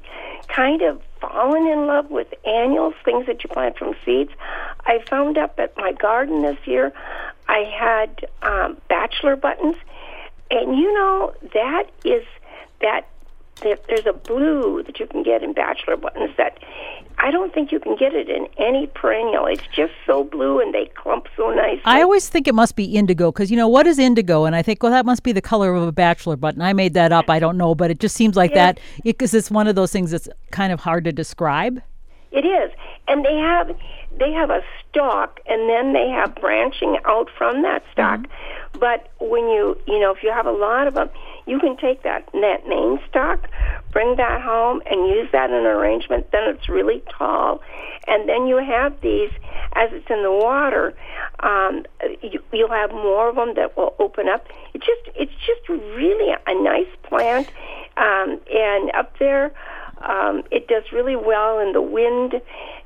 kind 0.47 0.81
of 0.81 1.01
fallen 1.19 1.67
in 1.67 1.87
love 1.87 2.11
with 2.11 2.33
annuals, 2.45 2.93
things 3.03 3.25
that 3.25 3.43
you 3.43 3.49
plant 3.49 3.77
from 3.77 3.95
seeds. 4.05 4.31
I 4.85 4.99
found 5.09 5.37
up 5.37 5.59
at 5.59 5.75
my 5.75 5.91
garden 5.91 6.43
this 6.43 6.57
year, 6.65 6.93
I 7.47 7.59
had 7.59 8.27
um, 8.41 8.77
bachelor 8.89 9.35
buttons, 9.35 9.75
and 10.51 10.77
you 10.77 10.93
know 10.93 11.33
that 11.53 11.85
is 12.03 12.23
that 12.81 13.07
there's 13.61 14.05
a 14.05 14.13
blue 14.13 14.83
that 14.83 14.99
you 14.99 15.07
can 15.07 15.23
get 15.23 15.41
in 15.41 15.53
bachelor 15.53 15.95
buttons 15.97 16.31
that 16.37 16.59
I 17.17 17.31
don't 17.31 17.53
think 17.53 17.71
you 17.71 17.79
can 17.95 18.11
get 18.11 18.15
it 18.15 18.29
in 18.29 18.47
any 18.57 18.87
perennial. 18.87 19.45
It's 19.45 19.63
just 19.75 19.93
so 20.05 20.23
blue 20.23 20.59
and 20.59 20.73
they 20.73 20.85
clump 20.95 21.27
so 21.35 21.49
nice. 21.51 21.79
I 21.85 22.01
always 22.01 22.29
think 22.29 22.47
it 22.47 22.55
must 22.55 22.75
be 22.75 22.85
indigo 22.85 23.31
because 23.31 23.51
you 23.51 23.57
know 23.57 23.67
what 23.67 23.87
is 23.87 23.99
indigo, 23.99 24.45
and 24.45 24.55
I 24.55 24.61
think 24.61 24.81
well 24.83 24.91
that 24.91 25.05
must 25.05 25.23
be 25.23 25.31
the 25.31 25.41
color 25.41 25.73
of 25.73 25.83
a 25.83 25.91
bachelor 25.91 26.35
button. 26.35 26.61
I 26.61 26.73
made 26.73 26.93
that 26.93 27.11
up. 27.11 27.29
I 27.29 27.39
don't 27.39 27.57
know, 27.57 27.75
but 27.75 27.91
it 27.91 27.99
just 27.99 28.15
seems 28.15 28.35
like 28.35 28.51
yeah. 28.51 28.73
that 28.73 28.79
because 29.03 29.33
it, 29.33 29.39
it's 29.39 29.51
one 29.51 29.67
of 29.67 29.75
those 29.75 29.91
things 29.91 30.11
that's 30.11 30.29
kind 30.51 30.71
of 30.71 30.79
hard 30.79 31.03
to 31.05 31.11
describe. 31.11 31.81
It 32.31 32.45
is, 32.45 32.71
and 33.07 33.23
they 33.23 33.35
have 33.35 33.75
they 34.19 34.31
have 34.31 34.49
a 34.49 34.61
stalk, 34.89 35.39
and 35.47 35.69
then 35.69 35.93
they 35.93 36.09
have 36.09 36.35
branching 36.35 36.97
out 37.05 37.29
from 37.37 37.61
that 37.63 37.83
stalk. 37.91 38.21
Mm-hmm. 38.21 38.79
But 38.79 39.09
when 39.19 39.43
you 39.49 39.77
you 39.87 39.99
know 39.99 40.13
if 40.13 40.23
you 40.23 40.31
have 40.31 40.45
a 40.45 40.51
lot 40.51 40.87
of 40.87 40.95
them 40.95 41.09
you 41.45 41.59
can 41.59 41.77
take 41.77 42.03
that 42.03 42.27
net 42.33 42.67
main 42.67 42.99
stock, 43.09 43.47
bring 43.91 44.15
that 44.17 44.41
home, 44.41 44.81
and 44.89 45.07
use 45.07 45.29
that 45.31 45.49
in 45.49 45.55
an 45.55 45.65
arrangement. 45.65 46.31
Then 46.31 46.43
it's 46.45 46.67
really 46.67 47.03
tall, 47.17 47.61
and 48.07 48.27
then 48.27 48.47
you 48.47 48.57
have 48.57 48.99
these 49.01 49.31
as 49.73 49.89
it's 49.91 50.09
in 50.09 50.23
the 50.23 50.31
water. 50.31 50.93
Um, 51.41 51.85
you, 52.21 52.41
you'll 52.51 52.69
have 52.69 52.91
more 52.91 53.29
of 53.29 53.35
them 53.35 53.53
that 53.55 53.77
will 53.77 53.95
open 53.99 54.27
up. 54.27 54.47
It 54.73 54.81
just 54.81 55.15
it's 55.15 55.33
just 55.45 55.67
really 55.69 56.33
a 56.47 56.63
nice 56.63 56.93
plant, 57.03 57.47
um, 57.97 58.39
and 58.51 58.91
up 58.95 59.17
there. 59.19 59.51
Um, 60.05 60.43
it 60.51 60.67
does 60.67 60.83
really 60.91 61.15
well 61.15 61.59
in 61.59 61.73
the 61.73 61.81
wind 61.81 62.41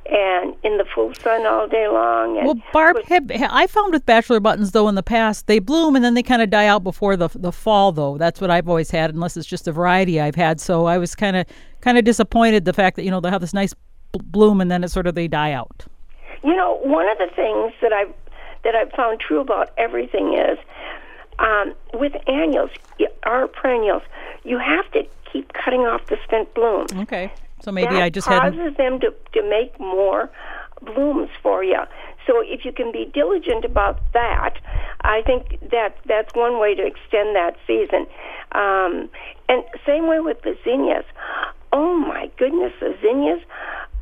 and 0.09 0.55
in 0.63 0.77
the 0.77 0.85
full 0.95 1.13
sun 1.15 1.45
all 1.45 1.67
day 1.67 1.87
long. 1.87 2.35
well, 2.43 2.55
Barb, 2.73 2.97
have, 3.03 3.29
I 3.31 3.67
found 3.67 3.93
with 3.93 4.05
bachelor 4.05 4.39
buttons 4.39 4.71
though 4.71 4.87
in 4.87 4.95
the 4.95 5.03
past 5.03 5.47
they 5.47 5.59
bloom 5.59 5.95
and 5.95 6.03
then 6.03 6.13
they 6.13 6.23
kind 6.23 6.41
of 6.41 6.49
die 6.49 6.65
out 6.65 6.83
before 6.83 7.15
the 7.15 7.29
the 7.35 7.51
fall 7.51 7.91
though. 7.91 8.17
That's 8.17 8.41
what 8.41 8.49
I've 8.49 8.67
always 8.67 8.89
had, 8.89 9.13
unless 9.13 9.37
it's 9.37 9.45
just 9.47 9.67
a 9.67 9.71
variety 9.71 10.19
I've 10.19 10.35
had. 10.35 10.59
So 10.59 10.85
I 10.85 10.97
was 10.97 11.13
kind 11.13 11.35
of 11.35 11.45
kind 11.81 11.97
of 11.97 12.05
disappointed 12.05 12.65
the 12.65 12.73
fact 12.73 12.95
that 12.95 13.03
you 13.03 13.11
know 13.11 13.19
they 13.19 13.29
have 13.29 13.41
this 13.41 13.53
nice 13.53 13.73
bloom 14.11 14.61
and 14.61 14.71
then 14.71 14.83
it 14.83 14.89
sort 14.89 15.05
of 15.05 15.15
they 15.15 15.27
die 15.27 15.51
out. 15.51 15.85
You 16.43 16.55
know, 16.55 16.79
one 16.83 17.07
of 17.09 17.17
the 17.17 17.29
things 17.35 17.73
that 17.81 17.93
I've 17.93 18.13
that 18.63 18.75
I've 18.75 18.91
found 18.91 19.19
true 19.19 19.41
about 19.41 19.71
everything 19.77 20.33
is 20.33 20.57
um, 21.39 21.73
with 21.93 22.13
annuals, 22.27 22.71
our 23.23 23.47
perennials, 23.47 24.03
you 24.43 24.59
have 24.59 24.89
to 24.91 25.07
keep 25.31 25.51
cutting 25.53 25.81
off 25.81 26.05
the 26.07 26.17
spent 26.23 26.53
bloom. 26.53 26.85
Okay. 27.01 27.31
So 27.61 27.71
maybe 27.71 27.93
that 27.93 28.03
I 28.03 28.09
just 28.09 28.27
causes 28.27 28.59
had 28.59 28.77
them 28.77 28.99
to 29.01 29.13
to 29.33 29.49
make 29.49 29.79
more 29.79 30.29
blooms 30.81 31.29
for 31.43 31.63
you. 31.63 31.79
So 32.25 32.41
if 32.45 32.63
you 32.63 32.71
can 32.71 32.91
be 32.91 33.09
diligent 33.13 33.65
about 33.65 33.99
that, 34.13 34.55
I 35.01 35.21
think 35.23 35.59
that 35.71 35.97
that's 36.05 36.33
one 36.35 36.59
way 36.59 36.75
to 36.75 36.85
extend 36.85 37.35
that 37.35 37.55
season. 37.65 38.05
Um, 38.51 39.09
and 39.47 39.63
same 39.85 40.07
way 40.07 40.19
with 40.19 40.41
the 40.43 40.55
zinnias. 40.63 41.05
Oh 41.71 41.95
my 41.95 42.31
goodness, 42.37 42.73
the 42.79 42.95
zinnias! 43.01 43.41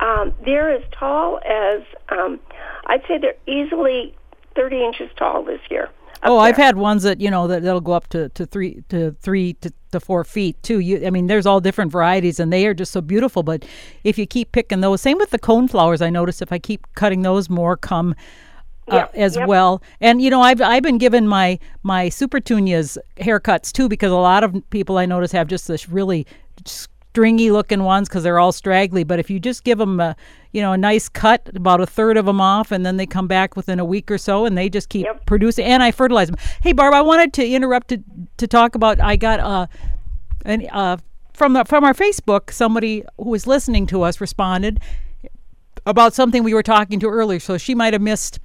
Um, 0.00 0.32
they're 0.44 0.70
as 0.70 0.82
tall 0.92 1.40
as 1.44 1.82
um, 2.10 2.38
I'd 2.86 3.02
say 3.08 3.18
they're 3.18 3.34
easily 3.46 4.14
30 4.54 4.84
inches 4.84 5.10
tall 5.16 5.44
this 5.44 5.60
year. 5.70 5.88
Oh, 6.22 6.36
there. 6.36 6.46
I've 6.46 6.56
had 6.56 6.76
ones 6.76 7.02
that 7.04 7.20
you 7.20 7.30
know 7.30 7.46
that 7.46 7.62
that'll 7.62 7.80
go 7.80 7.92
up 7.92 8.08
to, 8.08 8.28
to 8.30 8.46
three 8.46 8.82
to 8.88 9.12
three 9.20 9.54
to, 9.54 9.72
to 9.92 10.00
four 10.00 10.24
feet 10.24 10.62
too. 10.62 10.80
You, 10.80 11.06
I 11.06 11.10
mean, 11.10 11.26
there's 11.26 11.46
all 11.46 11.60
different 11.60 11.92
varieties, 11.92 12.40
and 12.40 12.52
they 12.52 12.66
are 12.66 12.74
just 12.74 12.92
so 12.92 13.00
beautiful. 13.00 13.42
But 13.42 13.64
if 14.04 14.18
you 14.18 14.26
keep 14.26 14.52
picking 14.52 14.80
those, 14.80 15.00
same 15.00 15.18
with 15.18 15.30
the 15.30 15.38
cone 15.38 15.68
flowers. 15.68 16.02
I 16.02 16.10
notice 16.10 16.42
if 16.42 16.52
I 16.52 16.58
keep 16.58 16.86
cutting 16.94 17.22
those, 17.22 17.48
more 17.48 17.76
come 17.76 18.14
uh, 18.90 18.96
yep, 18.96 19.14
as 19.14 19.36
yep. 19.36 19.48
well. 19.48 19.82
And 20.00 20.20
you 20.20 20.30
know, 20.30 20.42
I've 20.42 20.60
I've 20.60 20.82
been 20.82 20.98
given 20.98 21.28
my 21.28 21.58
my 21.82 22.08
super 22.08 22.40
supertunias 22.40 22.98
haircuts 23.18 23.72
too 23.72 23.88
because 23.88 24.12
a 24.12 24.16
lot 24.16 24.44
of 24.44 24.54
people 24.70 24.98
I 24.98 25.06
notice 25.06 25.32
have 25.32 25.48
just 25.48 25.68
this 25.68 25.88
really 25.88 26.26
stringy 27.10 27.50
looking 27.50 27.82
ones 27.82 28.08
because 28.08 28.22
they're 28.22 28.38
all 28.38 28.52
straggly. 28.52 29.02
But 29.02 29.18
if 29.18 29.30
you 29.30 29.40
just 29.40 29.64
give 29.64 29.78
them 29.78 29.98
a, 29.98 30.14
you 30.52 30.60
know, 30.60 30.72
a 30.72 30.78
nice 30.78 31.08
cut, 31.08 31.48
about 31.54 31.80
a 31.80 31.86
third 31.86 32.16
of 32.16 32.26
them 32.26 32.40
off, 32.40 32.70
and 32.70 32.84
then 32.86 32.96
they 32.96 33.06
come 33.06 33.26
back 33.26 33.56
within 33.56 33.80
a 33.80 33.84
week 33.84 34.10
or 34.10 34.18
so, 34.18 34.44
and 34.44 34.56
they 34.56 34.68
just 34.68 34.88
keep 34.88 35.04
yep. 35.04 35.26
producing. 35.26 35.64
And 35.64 35.82
I 35.82 35.90
fertilize 35.90 36.28
them. 36.28 36.36
Hey, 36.62 36.72
Barb, 36.72 36.94
I 36.94 37.00
wanted 37.00 37.32
to 37.34 37.46
interrupt 37.46 37.88
to 37.88 38.02
to 38.36 38.46
talk 38.46 38.74
about. 38.74 39.00
I 39.00 39.16
got 39.16 39.40
a, 39.40 39.68
an 40.44 40.66
uh 40.70 40.98
from 41.32 41.54
the 41.54 41.64
from 41.64 41.84
our 41.84 41.94
Facebook. 41.94 42.52
Somebody 42.52 43.04
who 43.16 43.30
was 43.30 43.46
listening 43.46 43.86
to 43.88 44.02
us 44.02 44.20
responded 44.20 44.80
about 45.86 46.14
something 46.14 46.44
we 46.44 46.54
were 46.54 46.62
talking 46.62 47.00
to 47.00 47.08
earlier. 47.08 47.40
So 47.40 47.58
she 47.58 47.74
might 47.74 47.94
have 47.94 48.02
missed 48.02 48.38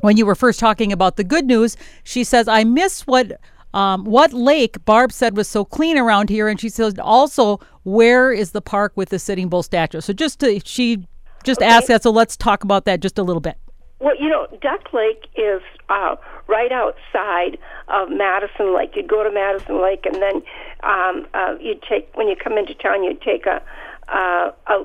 when 0.00 0.16
you 0.16 0.26
were 0.26 0.34
first 0.34 0.60
talking 0.60 0.92
about 0.92 1.16
the 1.16 1.24
good 1.24 1.46
news. 1.46 1.76
She 2.04 2.24
says, 2.24 2.48
I 2.48 2.64
miss 2.64 3.06
what. 3.06 3.40
Um, 3.74 4.04
what 4.04 4.32
lake 4.32 4.84
Barb 4.84 5.12
said 5.12 5.36
was 5.36 5.48
so 5.48 5.64
clean 5.64 5.98
around 5.98 6.30
here, 6.30 6.48
and 6.48 6.60
she 6.60 6.68
says 6.68 6.94
also 6.98 7.60
where 7.84 8.32
is 8.32 8.52
the 8.52 8.62
park 8.62 8.92
with 8.96 9.10
the 9.10 9.18
Sitting 9.18 9.48
Bull 9.48 9.62
statue. 9.62 10.00
So 10.00 10.12
just 10.12 10.40
to, 10.40 10.60
she 10.64 11.06
just 11.44 11.60
okay. 11.60 11.70
asked 11.70 11.88
that. 11.88 12.02
So 12.02 12.10
let's 12.10 12.36
talk 12.36 12.64
about 12.64 12.84
that 12.86 13.00
just 13.00 13.18
a 13.18 13.22
little 13.22 13.40
bit. 13.40 13.56
Well, 14.00 14.16
you 14.18 14.28
know, 14.28 14.46
Duck 14.60 14.92
Lake 14.92 15.26
is 15.34 15.60
uh, 15.88 16.16
right 16.46 16.70
outside 16.70 17.58
of 17.88 18.10
Madison 18.10 18.74
Lake. 18.74 18.92
You'd 18.94 19.08
go 19.08 19.24
to 19.24 19.30
Madison 19.30 19.82
Lake, 19.82 20.06
and 20.06 20.16
then 20.22 20.36
um, 20.82 21.26
uh, 21.34 21.56
you'd 21.60 21.82
take 21.82 22.08
when 22.14 22.28
you 22.28 22.36
come 22.36 22.56
into 22.56 22.74
town, 22.74 23.02
you'd 23.02 23.22
take 23.22 23.46
a 23.46 23.60
uh, 24.08 24.52
a, 24.68 24.84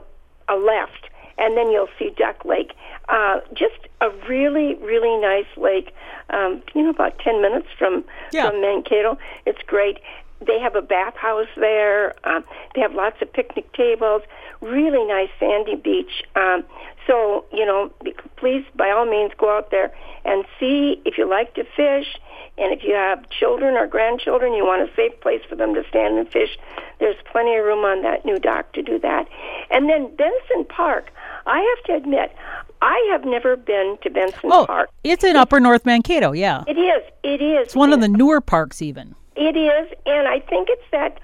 a 0.49 0.55
left, 0.55 1.09
and 1.43 1.57
then 1.57 1.69
you'll 1.71 1.89
see 1.99 2.09
Duck 2.17 2.45
Lake. 2.45 2.71
Uh, 3.09 3.41
just 3.53 3.81
a 3.99 4.09
really, 4.29 4.75
really 4.75 5.15
nice 5.19 5.51
lake. 5.57 5.93
Um, 6.29 6.63
you 6.73 6.83
know, 6.83 6.89
about 6.89 7.19
ten 7.19 7.41
minutes 7.41 7.67
from 7.77 8.05
yeah. 8.31 8.49
from 8.49 8.61
Mankato. 8.61 9.17
It's 9.45 9.61
great. 9.67 9.99
They 10.45 10.59
have 10.59 10.75
a 10.75 10.81
bathhouse 10.81 11.47
there. 11.55 12.13
Um, 12.27 12.43
they 12.75 12.81
have 12.81 12.93
lots 12.93 13.21
of 13.21 13.31
picnic 13.31 13.71
tables. 13.73 14.23
Really 14.61 15.05
nice 15.05 15.29
sandy 15.39 15.75
beach. 15.75 16.23
Um, 16.35 16.63
so, 17.07 17.45
you 17.51 17.65
know, 17.65 17.91
please, 18.37 18.65
by 18.75 18.91
all 18.91 19.05
means, 19.05 19.31
go 19.37 19.55
out 19.55 19.71
there 19.71 19.93
and 20.25 20.45
see 20.59 21.01
if 21.05 21.17
you 21.17 21.29
like 21.29 21.53
to 21.55 21.63
fish. 21.63 22.17
And 22.57 22.73
if 22.73 22.83
you 22.83 22.93
have 22.93 23.29
children 23.29 23.75
or 23.75 23.87
grandchildren, 23.87 24.53
you 24.53 24.65
want 24.65 24.89
a 24.89 24.93
safe 24.95 25.19
place 25.21 25.41
for 25.49 25.55
them 25.55 25.73
to 25.75 25.83
stand 25.89 26.17
and 26.17 26.29
fish, 26.29 26.57
there's 26.99 27.15
plenty 27.31 27.55
of 27.55 27.65
room 27.65 27.83
on 27.83 28.03
that 28.03 28.25
new 28.25 28.37
dock 28.37 28.71
to 28.73 28.81
do 28.81 28.99
that. 28.99 29.27
And 29.71 29.89
then 29.89 30.15
Benson 30.15 30.65
Park, 30.67 31.11
I 31.45 31.59
have 31.59 31.85
to 31.85 31.95
admit, 31.95 32.35
I 32.81 33.09
have 33.11 33.25
never 33.25 33.55
been 33.55 33.97
to 34.03 34.09
Benson 34.09 34.51
oh, 34.51 34.65
Park. 34.65 34.89
It's 35.03 35.23
in 35.23 35.35
Upper 35.35 35.59
North 35.59 35.85
Mankato, 35.85 36.31
yeah. 36.31 36.63
It 36.67 36.77
is. 36.77 37.03
It 37.23 37.41
is. 37.41 37.67
It's 37.67 37.75
one 37.75 37.93
of 37.93 38.01
the 38.01 38.07
newer 38.07 38.41
parks, 38.41 38.81
even. 38.81 39.15
It 39.35 39.57
is, 39.57 39.91
and 40.05 40.27
I 40.27 40.39
think 40.39 40.67
it's 40.69 40.83
that 40.91 41.19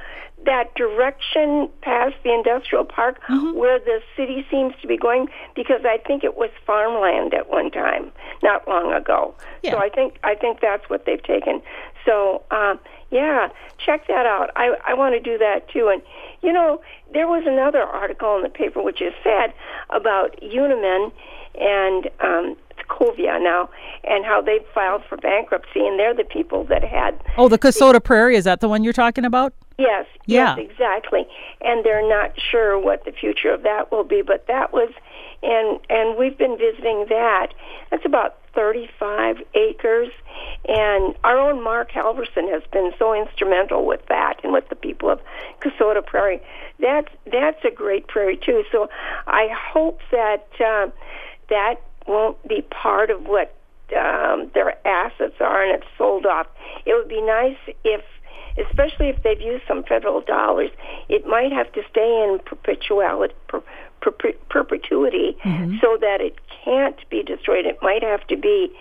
that 0.46 0.74
direction 0.76 1.70
past 1.82 2.16
the 2.24 2.34
industrial 2.34 2.86
park 2.86 3.20
mm-hmm. 3.28 3.58
where 3.58 3.78
the 3.80 4.00
city 4.16 4.46
seems 4.50 4.74
to 4.82 4.88
be 4.88 4.98
going 4.98 5.28
because 5.56 5.82
I 5.84 5.98
think 6.08 6.24
it 6.24 6.38
was 6.38 6.50
farmland 6.66 7.34
at 7.34 7.50
one 7.50 7.72
time, 7.72 8.12
not 8.42 8.68
long 8.68 8.94
ago. 8.94 9.36
Yeah. 9.64 9.72
So 9.72 9.78
I 9.80 9.90
think 9.90 10.18
I 10.24 10.36
think 10.36 10.62
that's 10.62 10.90
what 10.90 11.06
they've 11.06 11.22
taken. 11.22 11.62
So 12.06 12.44
um, 12.52 12.80
yeah, 13.12 13.50
check 13.84 14.08
that 14.08 14.26
out. 14.26 14.52
I 14.56 14.76
I 14.86 14.94
want 14.94 15.16
to 15.16 15.20
do 15.20 15.38
that 15.38 15.70
too. 15.70 15.90
And 15.92 16.02
you 16.42 16.54
know, 16.54 16.82
there 17.14 17.28
was 17.28 17.44
another 17.46 17.82
article 17.82 18.38
in 18.38 18.44
the 18.44 18.50
paper 18.50 18.82
which 18.82 19.02
is 19.02 19.14
sad 19.24 19.54
about 19.90 20.40
Unimin 20.42 21.12
and 21.60 22.10
um, 22.22 22.56
Covia 22.90 23.42
now, 23.42 23.70
and 24.04 24.26
how 24.26 24.42
they 24.42 24.60
filed 24.74 25.04
for 25.08 25.18
bankruptcy, 25.18 25.86
and 25.86 26.00
they're 26.00 26.14
the 26.14 26.24
people 26.24 26.64
that 26.66 26.84
had. 26.84 27.22
Oh, 27.38 27.48
the 27.48 27.60
Kasota 27.60 28.04
Prairie 28.04 28.36
is 28.36 28.46
that 28.46 28.60
the 28.60 28.70
one 28.70 28.84
you're 28.84 28.94
talking 28.94 29.26
about? 29.26 29.54
Yes. 29.78 30.06
Yeah. 30.26 30.56
Yes, 30.58 30.70
exactly. 30.72 31.28
And 31.62 31.86
they're 31.86 32.08
not 32.08 32.34
sure 32.52 32.78
what 32.78 33.06
the 33.06 33.12
future 33.12 33.54
of 33.54 33.64
that 33.64 33.92
will 33.92 34.04
be, 34.04 34.22
but 34.22 34.46
that 34.48 34.74
was, 34.74 34.92
and 35.42 35.80
and 35.90 36.18
we've 36.18 36.38
been 36.38 36.58
visiting 36.58 37.06
that. 37.10 37.54
That's 37.90 38.06
about 38.06 38.38
35 38.60 39.38
acres, 39.54 40.10
and 40.68 41.16
our 41.24 41.40
own 41.40 41.64
Mark 41.64 41.92
Halverson 41.92 42.52
has 42.52 42.62
been 42.74 42.92
so 43.00 43.14
instrumental 43.14 43.86
with 43.86 44.06
that 44.10 44.42
and 44.44 44.52
with 44.52 44.68
the 44.68 44.76
people 44.76 45.10
of 45.10 45.22
Kasota 45.62 46.06
Prairie. 46.06 46.42
That's 46.80 47.08
that's 47.32 47.64
a 47.64 47.72
great 47.72 48.08
prairie 48.08 48.38
too. 48.38 48.64
So 48.72 48.90
I 49.28 49.48
hope 49.74 50.02
that. 50.12 50.48
Uh, 50.60 50.90
that 51.50 51.82
won't 52.08 52.48
be 52.48 52.62
part 52.62 53.10
of 53.10 53.26
what 53.26 53.56
um, 53.96 54.52
their 54.54 54.76
assets 54.88 55.36
are 55.40 55.64
and 55.64 55.76
it's 55.76 55.88
sold 55.98 56.26
off. 56.26 56.48
It 56.86 56.94
would 56.94 57.10
be 57.10 57.22
nice 57.22 57.58
if, 57.84 58.02
especially 58.68 59.10
if 59.10 59.22
they've 59.24 59.42
used 59.42 59.64
some 59.68 59.84
federal 59.84 60.22
dollars, 60.22 60.70
it 61.08 61.28
might 61.28 61.52
have 61.52 61.72
to 61.74 61.82
stay 61.90 62.24
in 62.24 62.40
perpetuality, 62.46 63.34
per, 63.48 63.62
per, 64.02 64.12
perpetuity 64.50 65.38
mm-hmm. 65.44 65.78
so 65.82 65.98
that 66.02 66.22
it 66.22 66.36
can't 66.64 66.98
be 67.10 67.24
destroyed. 67.24 67.66
It 67.66 67.80
might 67.82 68.04
have 68.04 68.26
to 68.28 68.38
be 68.38 68.74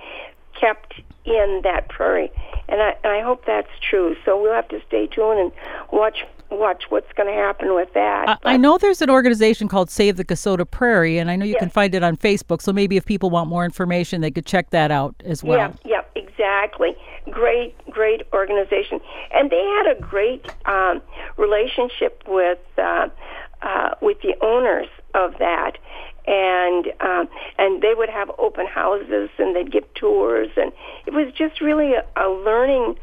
kept 0.58 0.94
in 1.24 1.60
that 1.64 1.88
prairie. 1.88 2.30
And 2.68 2.82
I, 2.82 2.96
and 3.04 3.12
I 3.12 3.22
hope 3.22 3.44
that's 3.46 3.68
true. 3.88 4.16
So 4.24 4.40
we'll 4.40 4.54
have 4.54 4.68
to 4.68 4.80
stay 4.86 5.06
tuned 5.06 5.40
and 5.40 5.52
watch 5.92 6.24
watch 6.50 6.84
what's 6.88 7.12
going 7.12 7.28
to 7.28 7.34
happen 7.34 7.74
with 7.74 7.92
that. 7.92 8.38
I, 8.42 8.54
I, 8.54 8.56
know 8.56 8.78
there's 8.78 9.02
an 9.02 9.10
organization 9.10 9.68
called 9.68 9.90
Save 9.90 10.16
the 10.16 10.24
Kasota 10.24 10.68
Prairie, 10.68 11.18
and 11.18 11.30
I 11.30 11.36
know 11.36 11.44
you 11.44 11.52
yes. 11.52 11.60
can 11.60 11.68
find 11.68 11.94
it 11.94 12.02
on 12.02 12.16
Facebook. 12.16 12.62
So 12.62 12.72
maybe 12.72 12.96
if 12.96 13.04
people 13.04 13.28
want 13.28 13.50
more 13.50 13.66
information, 13.66 14.22
they 14.22 14.30
could 14.30 14.46
check 14.46 14.70
that 14.70 14.90
out 14.90 15.14
as 15.26 15.44
well. 15.44 15.74
Yeah, 15.84 16.00
yeah, 16.16 16.22
exactly. 16.22 16.96
Great, 17.30 17.76
great 17.90 18.22
organization, 18.32 19.00
and 19.32 19.50
they 19.50 19.62
had 19.62 19.96
a 19.96 20.00
great 20.00 20.46
um, 20.64 21.02
relationship 21.36 22.22
with 22.26 22.58
uh, 22.78 23.08
uh, 23.60 23.94
with 24.00 24.20
the 24.22 24.34
owners 24.40 24.88
of 25.14 25.38
that. 25.38 25.72
And 26.26 26.86
um, 27.00 27.28
and 27.56 27.80
they 27.80 27.94
would 27.94 28.10
have 28.10 28.30
open 28.38 28.66
houses, 28.66 29.30
and 29.38 29.56
they'd 29.56 29.72
give 29.72 29.84
tours, 29.94 30.50
and 30.56 30.72
it 31.06 31.14
was 31.14 31.32
just 31.32 31.60
really 31.62 31.94
a, 31.94 32.04
a 32.16 32.28
learning 32.28 32.96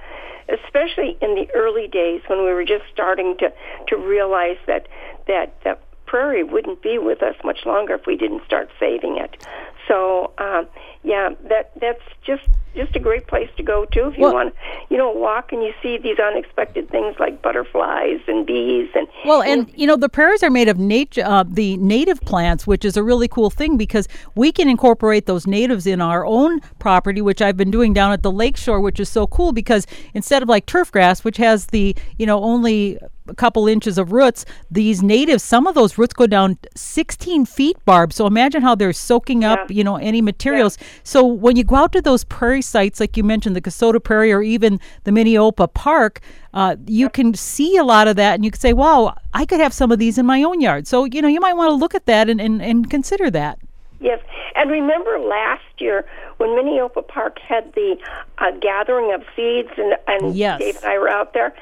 especially 0.47 1.17
in 1.21 1.33
the 1.33 1.47
early 1.55 1.87
days 1.87 2.21
when 2.27 2.39
we 2.45 2.53
were 2.53 2.65
just 2.65 2.83
starting 2.93 3.35
to 3.39 3.51
to 3.87 3.97
realize 3.97 4.57
that 4.67 4.87
that 5.27 5.55
that 5.63 5.81
prairie 6.05 6.43
wouldn't 6.43 6.81
be 6.81 6.97
with 6.97 7.23
us 7.23 7.35
much 7.43 7.65
longer 7.65 7.95
if 7.95 8.05
we 8.05 8.15
didn't 8.15 8.45
start 8.45 8.69
saving 8.79 9.17
it. 9.17 9.45
So 9.88 10.34
um, 10.38 10.67
yeah, 11.04 11.30
that 11.50 11.71
that's 11.80 12.02
just 12.26 12.43
just 12.76 12.95
a 12.95 13.00
great 13.00 13.26
place 13.28 13.50
to 13.56 13.63
go 13.63 13.86
to 13.86 14.08
if 14.08 14.17
you 14.17 14.24
well, 14.24 14.34
want 14.34 14.54
to, 14.54 14.60
you 14.89 14.98
know, 14.98 15.12
walk 15.12 15.54
and 15.54 15.63
you 15.63 15.74
see 15.82 15.98
these 15.98 16.19
unexpected 16.19 16.89
things 16.89 17.15
like 17.19 17.41
butterflies 17.41 18.19
and 18.28 18.45
bees 18.45 18.89
and. 18.95 19.08
Well, 19.24 19.41
and 19.41 19.71
you 19.76 19.88
know, 19.88 19.95
the 19.95 20.10
prairies 20.10 20.43
are 20.43 20.50
made 20.50 20.67
of 20.67 20.78
nature, 20.78 21.24
uh, 21.26 21.45
the 21.48 21.78
native 21.78 22.19
plants, 22.21 22.67
which 22.67 22.84
is 22.84 22.98
a 22.98 23.04
really 23.04 23.28
cool 23.28 23.50
thing 23.50 23.78
because 23.78 24.08
we 24.36 24.52
can 24.52 24.67
incorporate 24.67 25.26
those 25.26 25.48
natives 25.48 25.88
in 25.88 26.02
our 26.02 26.26
own 26.26 26.60
property, 26.80 27.21
which 27.21 27.41
I've 27.41 27.58
been 27.58 27.71
doing 27.71 27.93
down 27.93 28.12
at 28.12 28.24
the 28.24 28.32
lakeshore, 28.32 28.82
which 28.82 29.00
is 29.00 29.10
so 29.10 29.28
cool 29.28 29.54
because 29.54 29.88
instead 30.13 30.43
of 30.43 30.50
like 30.50 30.65
turf 30.65 30.91
grass, 30.91 31.24
which 31.24 31.38
has 31.38 31.67
the 31.67 31.95
you 32.17 32.26
know 32.26 32.43
only 32.43 33.00
a 33.28 33.34
couple 33.34 33.67
inches 33.67 33.98
of 33.98 34.12
roots. 34.12 34.45
These 34.69 35.02
natives, 35.02 35.43
some 35.43 35.67
of 35.67 35.76
those 35.76 35.98
roots 35.98 36.13
go 36.13 36.28
down 36.28 36.58
16 36.76 37.45
feet, 37.45 37.78
Barb. 37.86 38.13
So 38.13 38.28
imagine 38.28 38.62
how 38.62 38.76
they're 38.76 38.93
soaking 38.93 39.43
up, 39.43 39.69
yeah. 39.69 39.74
You 39.75 39.83
know, 39.83 39.97
any 39.97 40.21
materials. 40.21 40.77
Yeah. 40.79 40.88
So 41.03 41.25
when 41.25 41.55
you 41.55 41.63
go 41.63 41.75
out 41.75 41.91
to 41.91 42.01
those 42.01 42.23
prairie 42.23 42.61
sites, 42.61 42.99
like 42.99 43.17
you 43.17 43.23
mentioned, 43.23 43.55
the 43.55 43.61
Kasota 43.61 44.01
Prairie 44.01 44.31
or 44.31 44.41
even 44.41 44.79
the 45.03 45.11
Minneopa 45.11 45.73
Park, 45.73 46.21
uh, 46.53 46.77
you 46.88 47.09
can 47.09 47.33
see 47.33 47.75
a 47.77 47.83
lot 47.83 48.07
of 48.07 48.15
that 48.15 48.35
and 48.35 48.45
you 48.45 48.51
can 48.51 48.59
say, 48.59 48.73
wow, 48.73 49.15
I 49.33 49.45
could 49.45 49.59
have 49.59 49.73
some 49.73 49.91
of 49.91 49.99
these 49.99 50.17
in 50.17 50.25
my 50.25 50.41
own 50.43 50.61
yard. 50.61 50.88
So, 50.88 51.05
you 51.05 51.21
know, 51.21 51.27
you 51.27 51.41
might 51.41 51.53
want 51.53 51.69
to 51.69 51.75
look 51.75 51.93
at 51.93 52.05
that 52.05 52.29
and, 52.29 52.39
and, 52.39 52.61
and 52.61 52.89
consider 52.89 53.29
that. 53.31 53.59
Yes, 53.99 54.19
and 54.55 54.69
remember 54.69 55.19
last 55.19 55.63
year 55.79 56.05
when 56.38 56.49
Minneopa 56.49 57.07
Park 57.07 57.39
had 57.39 57.73
the 57.73 57.97
uh, 58.38 58.51
gathering 58.61 59.13
of 59.13 59.23
seeds, 59.35 59.69
and, 59.77 59.95
and 60.07 60.35
yes. 60.35 60.59
Dave 60.59 60.75
and 60.75 60.85
I 60.85 60.99
were 60.99 61.09
out 61.09 61.33
there, 61.33 61.55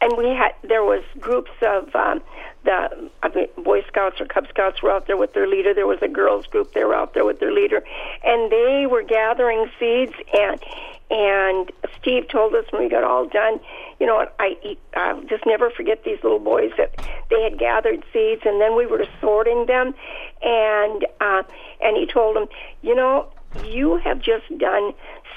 and 0.00 0.16
we 0.16 0.26
had 0.26 0.52
there 0.62 0.84
was 0.84 1.02
groups 1.18 1.50
of 1.62 1.94
um, 1.94 2.22
the 2.64 3.10
I 3.22 3.28
mean, 3.34 3.48
Boy 3.56 3.82
Scouts 3.88 4.20
or 4.20 4.26
Cub 4.26 4.46
Scouts 4.48 4.82
were 4.82 4.90
out 4.90 5.06
there 5.06 5.16
with 5.16 5.32
their 5.32 5.46
leader. 5.46 5.74
There 5.74 5.86
was 5.86 5.98
a 6.02 6.08
girls 6.08 6.46
group 6.46 6.72
they 6.72 6.84
were 6.84 6.94
out 6.94 7.14
there 7.14 7.24
with 7.24 7.40
their 7.40 7.52
leader, 7.52 7.82
and 8.24 8.50
they 8.50 8.86
were 8.86 9.02
gathering 9.02 9.70
seeds. 9.78 10.12
And 10.34 10.62
and 11.10 11.72
Steve 12.00 12.28
told 12.28 12.54
us 12.54 12.64
when 12.70 12.82
we 12.82 12.88
got 12.88 13.02
all 13.02 13.26
done, 13.26 13.60
you 13.98 14.06
know, 14.06 14.26
I 14.38 14.76
I'll 14.94 15.22
just 15.22 15.44
never 15.46 15.70
forget 15.70 16.04
these 16.04 16.18
little 16.22 16.38
boys 16.38 16.72
that 16.76 16.96
they 17.30 17.42
had 17.42 17.58
gathered 17.58 18.04
seeds, 18.12 18.42
and 18.44 18.60
then 18.60 18.76
we 18.76 18.86
were 18.86 19.04
sorting 19.20 19.66
them, 19.66 19.94
and 20.42 21.06
uh, 21.20 21.42
and 21.80 21.96
he 21.96 22.06
told 22.06 22.36
them, 22.36 22.46
you 22.82 22.94
know, 22.94 23.28
you 23.64 23.96
have 23.96 24.20
just 24.20 24.46
done 24.58 24.92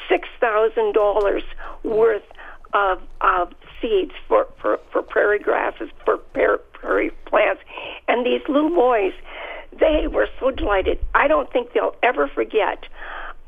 six 0.10 0.28
thousand 0.40 0.94
dollars 0.94 1.44
worth 1.84 2.24
of 2.74 3.02
of 3.22 3.54
seeds 3.82 4.14
for 4.28 4.48
for 4.62 4.80
for 4.92 5.02
prairie 5.02 5.40
grasses 5.40 5.90
for 6.06 6.18
and 6.18 6.62
these 8.34 8.48
little 8.48 8.70
boys, 8.70 9.14
they 9.80 10.08
were 10.08 10.28
so 10.40 10.52
delighted. 10.52 11.00
I 11.14 11.28
don't 11.28 11.52
think 11.52 11.74
they'll 11.74 11.96
ever 12.02 12.28
forget 12.28 12.86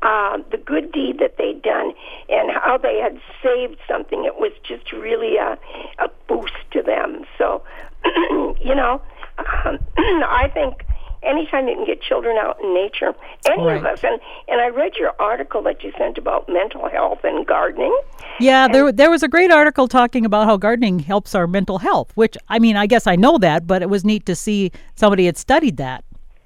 uh, 0.02 0.38
the 0.50 0.58
good 0.58 0.92
deed 0.92 1.18
that 1.18 1.36
they'd 1.38 1.62
done 1.62 1.92
and 2.28 2.50
how 2.50 2.78
they 2.78 2.98
had 2.98 3.18
saved 3.42 3.78
something. 3.88 4.24
It 4.24 4.36
was 4.36 4.52
just 4.62 4.92
really 4.92 5.36
a, 5.36 5.58
a 5.98 6.08
boost 6.28 6.54
to 6.72 6.82
them. 6.82 7.24
So, 7.38 7.62
you 8.04 8.74
know, 8.74 9.00
um, 9.38 9.78
I 9.98 10.50
think 10.52 10.84
anytime 11.22 11.68
you 11.68 11.74
can 11.74 11.84
get 11.84 12.02
children 12.02 12.36
out 12.38 12.60
in 12.62 12.74
nature, 12.74 13.14
any 13.48 13.64
right. 13.64 13.76
of 13.76 13.84
us. 13.84 14.00
And 14.02 14.20
and 14.48 14.60
I 14.60 14.68
read 14.68 14.94
your 14.98 15.14
article 15.18 15.62
that 15.62 15.82
you 15.82 15.92
sent 15.98 16.18
about 16.18 16.48
mental 16.48 16.88
health 16.88 17.20
and 17.24 17.46
gardening. 17.46 17.96
Yeah, 18.40 18.68
there 18.68 18.92
there 18.92 19.10
was 19.10 19.22
a 19.22 19.28
great 19.28 19.50
article 19.50 19.88
talking 19.88 20.24
about 20.24 20.46
how 20.46 20.56
gardening 20.56 20.98
helps 20.98 21.34
our 21.34 21.46
mental 21.46 21.78
health. 21.78 22.12
Which 22.14 22.36
I 22.48 22.58
mean, 22.58 22.76
I 22.76 22.86
guess 22.86 23.06
I 23.06 23.16
know 23.16 23.38
that, 23.38 23.66
but 23.66 23.82
it 23.82 23.90
was 23.90 24.04
neat 24.04 24.26
to 24.26 24.34
see 24.34 24.72
somebody 24.94 25.26
had 25.26 25.36
studied 25.36 25.76
that. 25.78 26.04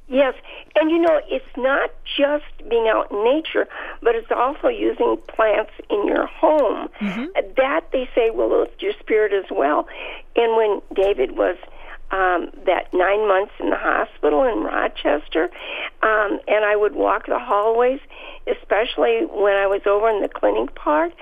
Yes, 0.08 0.34
and 0.74 0.90
you 0.90 0.98
know, 0.98 1.20
it's 1.28 1.44
not 1.56 1.90
just 2.16 2.44
being 2.68 2.88
out 2.88 3.10
in 3.12 3.22
nature, 3.22 3.68
but 4.02 4.14
it's 4.14 4.30
also 4.30 4.68
using 4.68 5.16
plants 5.28 5.72
in 5.88 6.06
your 6.06 6.26
home. 6.26 6.88
Mm-hmm. 7.00 7.26
That 7.56 7.82
they 7.92 8.08
say 8.14 8.30
will 8.30 8.60
lift 8.60 8.82
your 8.82 8.92
spirit 8.98 9.32
as 9.32 9.50
well. 9.50 9.86
And 10.36 10.56
when 10.56 10.80
David 10.94 11.36
was 11.36 11.56
um, 12.10 12.50
that 12.66 12.92
nine 12.92 13.26
months 13.28 13.52
in 13.60 13.70
the 13.70 13.76
hospital 13.76 14.44
in 14.44 14.64
Rochester, 14.64 15.44
um, 16.02 16.40
and 16.48 16.64
I 16.64 16.74
would 16.76 16.94
walk 16.94 17.26
the 17.26 17.38
hallways, 17.38 18.00
especially 18.46 19.26
when 19.30 19.54
I 19.54 19.66
was 19.66 19.82
over 19.86 20.10
in 20.10 20.22
the 20.22 20.28
clinic 20.28 20.74
part. 20.74 21.12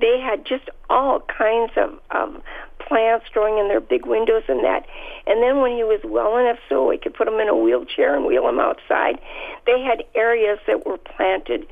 They 0.00 0.20
had 0.20 0.46
just 0.46 0.68
all 0.88 1.20
kinds 1.20 1.72
of, 1.76 1.98
of 2.10 2.42
plants 2.86 3.26
growing 3.32 3.58
in 3.58 3.68
their 3.68 3.80
big 3.80 4.06
windows 4.06 4.44
and 4.48 4.64
that. 4.64 4.86
And 5.26 5.42
then 5.42 5.60
when 5.60 5.72
he 5.72 5.84
was 5.84 6.00
well 6.04 6.38
enough 6.38 6.58
so 6.68 6.88
we 6.88 6.98
could 6.98 7.14
put 7.14 7.28
him 7.28 7.40
in 7.40 7.48
a 7.48 7.56
wheelchair 7.56 8.16
and 8.16 8.24
wheel 8.24 8.48
him 8.48 8.58
outside, 8.58 9.18
they 9.66 9.80
had 9.80 10.04
areas 10.14 10.58
that 10.66 10.86
were 10.86 10.98
planted 10.98 11.66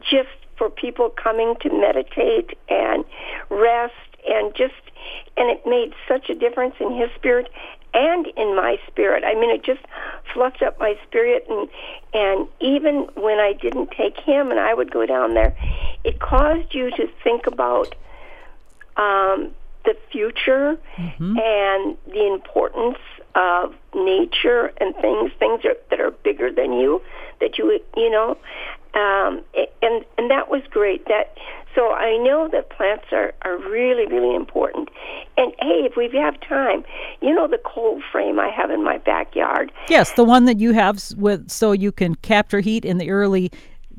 just 0.00 0.28
for 0.56 0.70
people 0.70 1.10
coming 1.10 1.54
to 1.60 1.70
meditate 1.70 2.56
and 2.68 3.04
rest 3.50 3.94
and 4.26 4.54
just 4.54 4.74
and 5.36 5.50
it 5.50 5.62
made 5.66 5.92
such 6.08 6.30
a 6.30 6.34
difference 6.34 6.74
in 6.80 6.96
his 6.96 7.10
spirit 7.14 7.48
and 7.96 8.26
in 8.36 8.54
my 8.54 8.76
spirit. 8.86 9.24
I 9.24 9.34
mean, 9.34 9.50
it 9.50 9.64
just 9.64 9.80
fluffed 10.32 10.62
up 10.62 10.78
my 10.78 10.94
spirit, 11.06 11.46
and 11.48 11.68
and 12.12 12.46
even 12.60 13.08
when 13.14 13.38
I 13.38 13.54
didn't 13.54 13.90
take 13.90 14.18
him, 14.18 14.50
and 14.50 14.60
I 14.60 14.74
would 14.74 14.90
go 14.90 15.06
down 15.06 15.34
there, 15.34 15.56
it 16.04 16.20
caused 16.20 16.74
you 16.74 16.90
to 16.90 17.08
think 17.24 17.46
about 17.46 17.94
um, 18.96 19.52
the 19.84 19.96
future 20.12 20.78
mm-hmm. 20.98 21.38
and 21.38 21.96
the 22.06 22.26
importance 22.32 22.98
of 23.34 23.74
nature 23.94 24.72
and 24.78 24.94
things, 24.96 25.30
things 25.38 25.64
are, 25.64 25.76
that 25.90 26.00
are 26.00 26.10
bigger 26.10 26.50
than 26.50 26.72
you, 26.72 27.00
that 27.40 27.56
you 27.56 27.80
you 27.96 28.10
know, 28.10 28.36
um, 28.94 29.42
and 29.82 30.04
and 30.18 30.30
that 30.30 30.50
was 30.50 30.62
great. 30.70 31.06
That 31.06 31.34
so 31.76 31.92
I 31.92 32.16
know 32.16 32.48
that 32.50 32.70
plants 32.70 33.04
are, 33.12 33.34
are 33.42 33.58
really, 33.58 34.06
really 34.06 34.34
important. 34.34 34.88
And 35.36 35.52
hey, 35.60 35.86
if 35.88 35.94
we 35.96 36.10
have 36.18 36.40
time, 36.40 36.84
you 37.20 37.32
know 37.32 37.46
the 37.46 37.60
cold 37.64 38.02
frame 38.10 38.40
I 38.40 38.48
have 38.48 38.70
in 38.70 38.82
my 38.82 38.98
backyard. 38.98 39.70
Yes, 39.88 40.10
the 40.12 40.24
one 40.24 40.46
that 40.46 40.58
you 40.58 40.72
have 40.72 41.00
with 41.16 41.50
so 41.50 41.72
you 41.72 41.92
can 41.92 42.14
capture 42.16 42.60
heat 42.60 42.84
in 42.84 42.96
the 42.96 43.10
early 43.10 43.52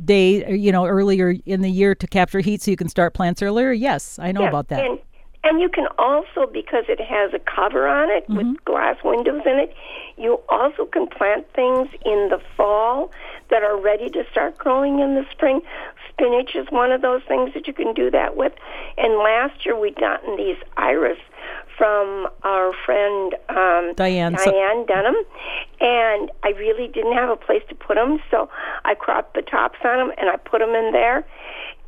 day, 0.03 0.55
you 0.55 0.71
know, 0.71 0.85
earlier 0.85 1.35
in 1.45 1.61
the 1.61 1.69
year 1.69 1.95
to 1.95 2.07
capture 2.07 2.39
heat 2.39 2.61
so 2.63 2.71
you 2.71 2.77
can 2.77 2.89
start 2.89 3.13
plants 3.13 3.41
earlier. 3.41 3.71
Yes, 3.71 4.19
I 4.19 4.31
know 4.31 4.41
yes, 4.41 4.49
about 4.49 4.67
that. 4.69 4.85
And, 4.85 4.99
and 5.47 5.61
you 5.61 5.69
can 5.69 5.87
also, 5.97 6.45
because 6.51 6.85
it 6.89 6.99
has 6.99 7.33
a 7.33 7.39
cover 7.39 7.87
on 7.87 8.09
it 8.09 8.27
mm-hmm. 8.27 8.37
with 8.37 8.65
glass 8.65 8.97
windows 9.03 9.41
in 9.45 9.57
it, 9.59 9.73
you 10.17 10.41
also 10.49 10.85
can 10.85 11.07
plant 11.07 11.45
things 11.53 11.87
in 12.05 12.27
the 12.29 12.41
fall 12.57 13.11
that 13.49 13.63
are 13.63 13.79
ready 13.79 14.09
to 14.09 14.23
start 14.29 14.57
growing 14.57 14.99
in 14.99 15.15
the 15.15 15.25
spring 15.31 15.61
spinach 16.09 16.55
is 16.55 16.67
one 16.69 16.91
of 16.91 17.01
those 17.01 17.21
things 17.27 17.53
that 17.53 17.67
you 17.67 17.73
can 17.73 17.93
do 17.93 18.11
that 18.11 18.35
with. 18.35 18.53
And 18.97 19.13
last 19.19 19.65
year 19.65 19.79
we'd 19.79 19.95
gotten 19.95 20.35
these 20.35 20.57
iris 20.75 21.19
from 21.77 22.27
our 22.43 22.73
friend 22.85 23.35
um, 23.49 23.93
Diane, 23.95 24.33
Diane 24.33 24.85
Dunham, 24.85 25.15
and 25.79 26.31
I 26.43 26.49
really 26.57 26.87
didn't 26.87 27.13
have 27.13 27.29
a 27.29 27.35
place 27.35 27.61
to 27.69 27.75
put 27.75 27.95
them, 27.95 28.19
so 28.31 28.49
I 28.83 28.95
cropped 28.95 29.35
the 29.35 29.43
tops 29.43 29.77
on 29.85 29.97
them 29.97 30.11
and 30.17 30.29
I 30.29 30.37
put 30.37 30.59
them 30.59 30.71
in 30.71 30.91
there, 30.91 31.25